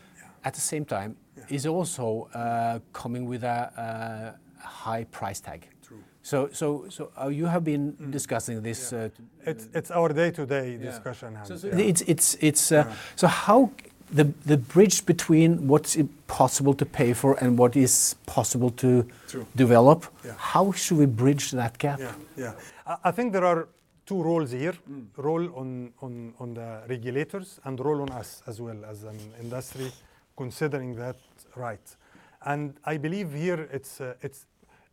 At 0.42 0.54
the 0.54 0.60
same 0.60 0.84
time, 0.84 1.16
is 1.48 1.66
also 1.66 2.28
uh, 2.34 2.78
coming 2.92 3.26
with 3.26 3.44
a, 3.44 4.34
a 4.58 4.66
high 4.66 5.04
price 5.04 5.40
tag. 5.40 5.68
True. 5.86 5.98
So 6.22 6.48
so 6.52 6.86
so 6.88 7.10
uh, 7.22 7.28
you 7.28 7.46
have 7.46 7.62
been 7.64 7.94
discussing 8.10 8.62
this. 8.62 8.92
Uh, 8.92 9.08
It's, 9.46 9.68
it's 9.74 9.90
our 9.90 10.12
day-to-day 10.12 10.72
Yeah. 10.72 10.90
discussion. 10.90 11.34
Hans, 11.34 11.48
so, 11.48 11.56
so 11.56 11.68
yeah. 11.68 11.88
it's 11.90 12.02
it's 12.06 12.36
it's 12.40 12.72
uh, 12.72 12.84
so 13.16 13.26
how 13.28 13.70
the 14.16 14.24
the 14.46 14.56
bridge 14.56 15.04
between 15.06 15.68
what's 15.68 15.96
i- 15.96 16.08
possible 16.26 16.74
to 16.74 16.84
pay 16.84 17.14
for 17.14 17.36
and 17.42 17.58
what 17.58 17.76
is 17.76 18.16
possible 18.26 18.70
to 18.70 19.04
True. 19.28 19.46
develop. 19.54 20.04
Yeah. 20.24 20.34
How 20.36 20.72
should 20.72 20.98
we 20.98 21.06
bridge 21.06 21.50
that 21.52 21.78
gap? 21.78 21.98
Yeah, 22.00 22.14
yeah. 22.36 22.52
I, 22.86 23.08
I 23.08 23.12
think 23.12 23.32
there 23.32 23.44
are 23.44 23.66
two 24.06 24.22
roles 24.22 24.50
here: 24.52 24.74
role 25.16 25.48
on, 25.54 25.92
on 26.00 26.32
on 26.38 26.54
the 26.54 26.82
regulators 26.88 27.60
and 27.64 27.78
role 27.80 28.00
on 28.02 28.10
us 28.20 28.42
as 28.46 28.60
well 28.60 28.84
as 28.90 29.04
an 29.04 29.18
industry, 29.42 29.92
considering 30.36 30.96
that 30.96 31.16
right. 31.56 31.96
And 32.44 32.74
I 32.84 32.98
believe 32.98 33.32
here 33.32 33.68
it's 33.72 34.00
uh, 34.00 34.14
it's 34.22 34.46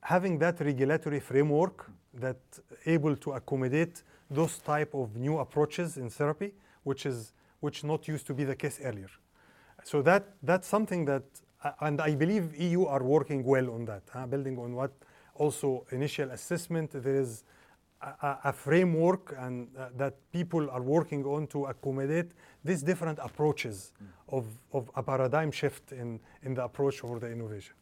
having 0.04 0.38
that 0.40 0.60
regulatory 0.60 1.20
framework 1.20 1.90
that 2.14 2.38
able 2.86 3.16
to 3.16 3.32
accommodate 3.34 4.04
those 4.30 4.58
type 4.60 4.94
of 4.94 5.16
new 5.16 5.40
approaches 5.40 5.98
in 5.98 6.10
therapy, 6.10 6.54
which 6.84 7.06
is 7.06 7.34
which 7.62 7.84
not 7.84 8.08
used 8.10 8.28
to 8.28 8.34
be 8.34 8.44
the 8.44 8.56
case 8.56 8.80
earlier. 8.84 9.10
So 9.86 10.02
that 10.02 10.24
that's 10.44 10.68
something 10.68 11.06
that, 11.06 11.24
uh, 11.64 11.72
and 11.80 12.02
I 12.02 12.16
believe 12.16 12.56
EU 12.60 12.86
are 12.86 13.04
working 13.04 13.44
well 13.44 13.72
on 13.72 13.86
that, 13.86 14.04
huh? 14.14 14.28
building 14.28 14.58
on 14.60 14.76
what 14.76 14.92
also 15.36 15.86
initial 15.92 16.30
assessment. 16.32 16.92
There 16.92 17.16
is 17.16 17.44
a, 18.02 18.38
a- 18.44 18.54
framework 18.54 19.34
and 19.40 19.70
uh, 19.78 19.90
that 19.96 20.16
people 20.34 20.70
are 20.70 20.82
working 20.82 21.24
on 21.26 21.48
to 21.48 21.66
accommodate 21.66 22.32
these 22.66 22.84
different 22.84 23.20
approaches 23.22 23.94
of, 24.28 24.46
of 24.74 24.90
a 24.96 25.04
paradigm 25.04 25.52
shift 25.52 25.94
in, 25.94 26.20
in 26.44 26.54
the 26.54 26.64
approach 26.64 27.00
for 27.00 27.20
the 27.20 27.32
innovation. 27.32 27.76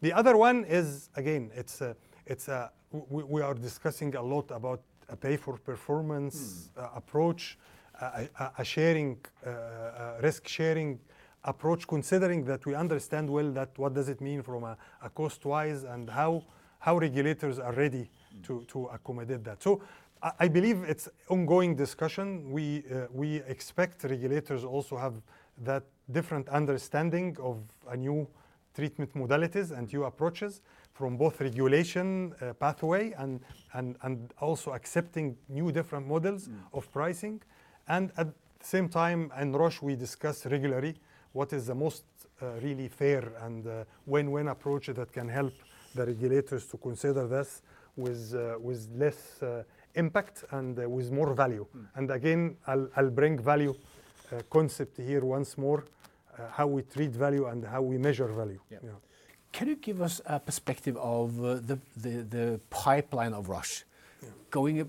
The 0.00 0.12
other 0.12 0.36
one 0.36 0.64
is 0.64 1.10
again, 1.16 1.50
it's 1.54 1.80
a, 1.80 1.96
it's 2.26 2.48
a, 2.48 2.70
we, 2.92 3.24
we 3.24 3.42
are 3.42 3.54
discussing 3.54 4.14
a 4.14 4.22
lot 4.22 4.50
about 4.50 4.80
a 5.08 5.16
pay 5.16 5.36
for 5.36 5.56
performance 5.56 6.70
uh, 6.76 6.88
approach, 6.94 7.58
a, 8.00 8.28
a, 8.38 8.52
a 8.58 8.64
sharing, 8.64 9.18
uh, 9.44 9.50
uh, 9.50 10.18
risk 10.22 10.46
sharing 10.46 11.00
approach, 11.44 11.86
considering 11.88 12.44
that 12.44 12.64
we 12.66 12.74
understand 12.74 13.28
well 13.28 13.50
that 13.52 13.76
what 13.76 13.94
does 13.94 14.08
it 14.08 14.20
mean 14.20 14.42
from 14.42 14.64
a, 14.64 14.76
a 15.02 15.10
cost 15.10 15.44
wise 15.44 15.82
and 15.82 16.08
how, 16.08 16.44
how 16.78 16.98
regulators 16.98 17.58
are 17.58 17.72
ready 17.72 18.08
to, 18.44 18.64
to 18.68 18.84
accommodate 18.86 19.42
that. 19.44 19.62
So 19.62 19.82
I, 20.22 20.32
I 20.40 20.48
believe 20.48 20.84
it's 20.84 21.08
ongoing 21.28 21.74
discussion. 21.74 22.52
We, 22.52 22.84
uh, 22.92 23.06
we 23.10 23.36
expect 23.48 24.04
regulators 24.04 24.64
also 24.64 24.96
have 24.96 25.14
that 25.64 25.82
different 26.12 26.48
understanding 26.50 27.36
of 27.40 27.58
a 27.88 27.96
new 27.96 28.28
treatment 28.78 29.12
modalities 29.14 29.76
and 29.76 29.92
new 29.92 30.04
approaches 30.04 30.60
from 30.92 31.16
both 31.16 31.40
regulation 31.40 32.32
uh, 32.40 32.52
pathway 32.54 33.12
and, 33.18 33.40
and, 33.72 33.96
and 34.02 34.32
also 34.40 34.72
accepting 34.72 35.36
new 35.48 35.72
different 35.72 36.06
models 36.06 36.48
of 36.72 36.90
pricing. 36.92 37.42
And 37.88 38.12
at 38.16 38.26
the 38.26 38.66
same 38.74 38.88
time, 38.88 39.32
in 39.40 39.52
Roche, 39.52 39.82
we 39.82 39.96
discuss 39.96 40.46
regularly 40.46 40.94
what 41.32 41.52
is 41.52 41.66
the 41.66 41.74
most 41.74 42.04
uh, 42.40 42.46
really 42.62 42.88
fair 42.88 43.32
and 43.42 43.66
uh, 43.66 43.84
win-win 44.06 44.48
approach 44.48 44.86
that 44.86 45.12
can 45.12 45.28
help 45.28 45.54
the 45.96 46.06
regulators 46.06 46.66
to 46.66 46.76
consider 46.76 47.26
this 47.26 47.62
with, 47.96 48.34
uh, 48.34 48.58
with 48.60 48.88
less 48.94 49.42
uh, 49.42 49.64
impact 49.94 50.44
and 50.52 50.78
with 50.86 51.10
more 51.10 51.34
value. 51.34 51.66
And 51.96 52.10
again, 52.12 52.56
I'll, 52.66 52.88
I'll 52.96 53.10
bring 53.10 53.42
value 53.42 53.74
concept 54.50 54.98
here 54.98 55.24
once 55.24 55.56
more, 55.56 55.84
how 56.52 56.66
we 56.66 56.82
treat 56.82 57.10
value 57.10 57.46
and 57.46 57.64
how 57.64 57.82
we 57.82 57.98
measure 57.98 58.28
value. 58.28 58.60
Yeah. 58.70 58.78
Yeah. 58.82 58.90
Can 59.52 59.68
you 59.68 59.76
give 59.76 60.02
us 60.02 60.20
a 60.26 60.38
perspective 60.38 60.96
of 60.96 61.42
uh, 61.42 61.54
the, 61.54 61.78
the, 61.96 62.22
the 62.22 62.60
pipeline 62.70 63.32
of 63.32 63.48
Roche? 63.48 63.84
Going, 64.50 64.80
uh, 64.80 64.84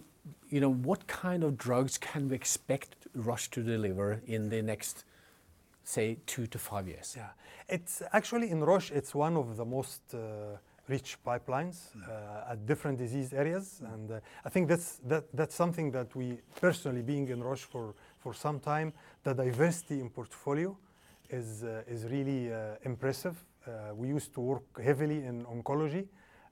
you 0.50 0.62
know, 0.62 0.72
what 0.72 1.08
kind 1.08 1.44
of 1.44 1.58
drugs 1.58 1.98
can 1.98 2.30
we 2.30 2.36
expect 2.36 2.96
Roche 3.14 3.50
to 3.50 3.62
deliver 3.62 4.22
in 4.26 4.50
the 4.50 4.62
next, 4.62 5.06
say, 5.84 6.18
two 6.26 6.48
to 6.48 6.58
five 6.58 6.88
years? 6.88 7.14
Yeah, 7.18 7.30
it's 7.68 8.02
actually 8.14 8.50
in 8.50 8.64
Roche. 8.64 8.92
It's 8.92 9.14
one 9.14 9.36
of 9.38 9.58
the 9.58 9.66
most 9.66 10.02
uh, 10.14 10.58
rich 10.88 11.18
pipelines 11.26 11.90
uh, 12.08 12.52
at 12.52 12.66
different 12.66 12.98
disease 12.98 13.34
areas, 13.34 13.82
and 13.94 14.12
uh, 14.12 14.20
I 14.46 14.50
think 14.50 14.68
that's 14.68 15.00
that 15.08 15.26
that's 15.34 15.56
something 15.56 15.92
that 15.92 16.16
we 16.16 16.40
personally, 16.60 17.02
being 17.02 17.28
in 17.30 17.44
Roche 17.44 17.66
for 17.66 17.94
for 18.18 18.34
some 18.34 18.60
time, 18.60 18.94
the 19.24 19.34
diversity 19.34 20.00
in 20.00 20.10
portfolio 20.10 20.76
is 21.30 21.64
uh, 21.64 21.84
is 21.88 22.06
really 22.06 22.52
uh, 22.52 22.76
impressive. 22.84 23.36
Uh, 23.66 23.94
we 23.96 24.08
used 24.08 24.34
to 24.34 24.42
work 24.42 24.82
heavily 24.82 25.24
in 25.26 25.46
oncology. 25.46 26.08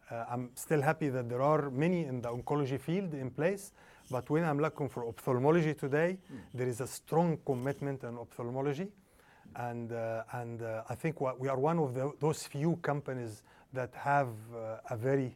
Uh, 0.10 0.26
I'm 0.30 0.52
still 0.56 0.82
happy 0.82 1.10
that 1.10 1.28
there 1.30 1.42
are 1.42 1.70
many 1.70 2.06
in 2.06 2.22
the 2.22 2.30
oncology 2.30 2.80
field 2.80 3.14
in 3.14 3.30
place, 3.30 3.72
But 4.10 4.30
when 4.30 4.44
I'm 4.46 4.60
looking 4.60 4.88
for 4.88 5.06
ophthalmology 5.06 5.74
today, 5.74 6.18
there 6.54 6.68
is 6.68 6.80
a 6.80 6.88
strong 6.88 7.38
commitment 7.46 8.04
in 8.04 8.18
ophthalmology. 8.18 8.88
And, 9.56 9.92
uh, 9.92 10.24
and 10.34 10.62
uh, 10.62 10.84
I 10.90 10.96
think 10.96 11.20
we 11.20 11.50
are 11.50 11.60
one 11.60 11.80
of 11.80 11.94
the, 11.94 12.12
those 12.20 12.44
few 12.44 12.78
companies 12.78 13.44
that 13.74 13.94
have 13.96 14.30
uh, 14.56 14.78
a 14.90 14.96
very, 14.96 15.36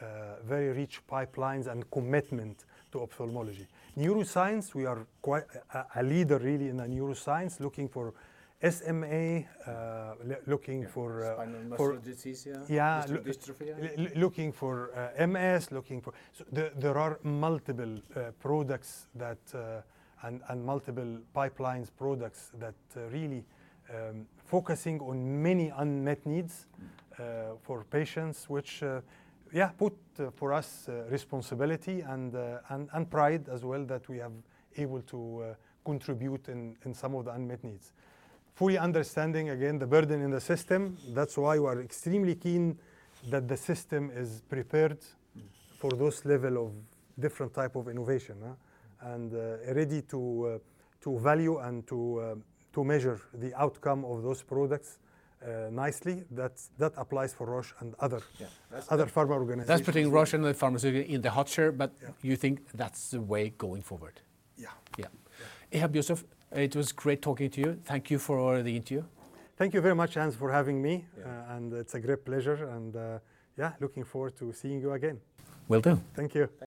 uh, 0.00 0.04
very 0.44 0.70
rich 0.70 1.00
pipelines 1.10 1.66
and 1.66 1.90
commitment 1.90 2.64
to 2.92 3.00
ophthalmology. 3.00 3.66
Neuroscience, 3.96 4.74
we 4.74 4.86
are 4.86 5.06
quite 5.20 5.44
a, 5.74 5.84
a 5.96 6.02
leader 6.02 6.38
really 6.38 6.68
in 6.68 6.76
the 6.76 6.84
neuroscience, 6.84 7.60
looking 7.60 7.88
for 7.88 8.14
SMA, 8.70 9.44
uh, 9.66 10.14
looking 10.46 10.86
for, 10.86 11.24
uh, 11.24 11.34
Spinal 11.34 11.76
for 11.76 11.96
disease, 11.96 12.46
yeah. 12.46 12.58
yeah, 12.68 13.04
lo- 13.08 13.18
dystrophy, 13.18 13.66
yeah. 13.66 14.08
looking 14.14 14.52
for 14.52 14.90
uh, 14.94 15.26
MS, 15.26 15.72
looking 15.72 16.00
for. 16.00 16.12
So 16.32 16.44
the, 16.52 16.70
there 16.76 16.96
are 16.96 17.18
multiple 17.24 17.98
uh, 18.14 18.30
products 18.38 19.08
that 19.16 19.38
uh, 19.54 19.82
and, 20.22 20.40
and 20.48 20.64
multiple 20.64 21.18
pipelines 21.34 21.88
products 21.96 22.52
that 22.60 22.74
uh, 22.96 23.00
really 23.10 23.44
um, 23.90 24.26
focusing 24.44 25.00
on 25.00 25.42
many 25.42 25.72
unmet 25.76 26.24
needs 26.24 26.66
uh, 27.18 27.56
for 27.62 27.82
patients, 27.84 28.48
which 28.48 28.82
uh, 28.84 29.00
yeah 29.52 29.70
put 29.76 29.94
for 30.36 30.52
us 30.52 30.88
uh, 30.88 31.02
responsibility 31.10 32.00
and, 32.02 32.36
uh, 32.36 32.58
and 32.68 32.88
and 32.92 33.10
pride 33.10 33.48
as 33.48 33.64
well 33.64 33.84
that 33.84 34.08
we 34.08 34.18
have 34.18 34.32
able 34.76 35.02
to 35.02 35.42
uh, 35.42 35.54
contribute 35.84 36.48
in, 36.48 36.76
in 36.84 36.94
some 36.94 37.14
of 37.16 37.24
the 37.24 37.32
unmet 37.32 37.62
needs 37.64 37.92
fully 38.54 38.78
understanding 38.78 39.50
again 39.50 39.78
the 39.78 39.86
burden 39.86 40.22
in 40.22 40.30
the 40.30 40.40
system. 40.40 40.96
That's 41.14 41.36
why 41.36 41.58
we 41.58 41.66
are 41.66 41.80
extremely 41.80 42.34
keen 42.34 42.78
that 43.30 43.48
the 43.48 43.56
system 43.56 44.10
is 44.14 44.42
prepared 44.48 44.98
for 45.78 45.90
those 45.90 46.24
level 46.24 46.66
of 46.66 46.72
different 47.18 47.54
type 47.54 47.76
of 47.76 47.88
innovation 47.88 48.36
huh? 48.44 49.12
and 49.12 49.32
uh, 49.34 49.72
ready 49.74 50.02
to 50.02 50.20
uh, 50.54 50.58
to 51.02 51.18
value 51.18 51.58
and 51.58 51.86
to 51.86 52.18
uh, 52.20 52.34
to 52.72 52.84
measure 52.84 53.20
the 53.34 53.52
outcome 53.54 54.04
of 54.04 54.22
those 54.22 54.42
products 54.42 54.98
uh, 55.44 55.68
nicely. 55.70 56.24
That 56.30 56.52
that 56.78 56.92
applies 56.96 57.32
for 57.34 57.46
Roche 57.46 57.74
and 57.80 57.94
other 58.00 58.20
Yeah, 58.40 58.46
that's- 58.70 58.90
other 58.90 59.06
pharma 59.06 59.30
organizations. 59.34 59.68
That's 59.68 59.82
putting 59.86 60.10
Roche 60.10 60.34
and 60.34 60.44
the 60.44 60.54
pharmaceutical 60.54 61.14
in 61.14 61.20
the 61.22 61.30
hot 61.30 61.46
chair, 61.48 61.72
but 61.72 61.90
Yeah. 62.02 62.08
you 62.22 62.36
think 62.36 62.60
that's 62.74 63.10
the 63.10 63.20
way 63.20 63.50
going 63.58 63.82
forward? 63.82 64.20
Yeah. 64.56 64.68
Yeah. 64.98 65.08
Ehab 65.72 65.94
Youssef, 65.94 66.24
it 66.54 66.76
was 66.76 66.92
great 66.92 67.22
talking 67.22 67.50
to 67.50 67.60
you. 67.60 67.78
Thank 67.84 68.10
you 68.10 68.18
for 68.18 68.62
the 68.62 68.76
interview. 68.76 69.04
Thank 69.56 69.74
you 69.74 69.80
very 69.80 69.94
much, 69.94 70.14
Hans, 70.14 70.34
for 70.36 70.50
having 70.50 70.80
me, 70.82 71.04
Yeah. 71.18 71.24
uh, 71.24 71.56
and 71.56 71.72
it's 71.72 71.94
a 71.94 72.00
great 72.00 72.24
pleasure. 72.24 72.64
And 72.68 72.96
uh, 72.96 73.18
yeah, 73.56 73.72
looking 73.80 74.04
forward 74.04 74.36
to 74.38 74.52
seeing 74.52 74.80
you 74.80 74.92
again. 74.92 75.20
Will 75.68 75.80
do. 75.80 76.00
Thank 76.14 76.34
you. 76.34 76.48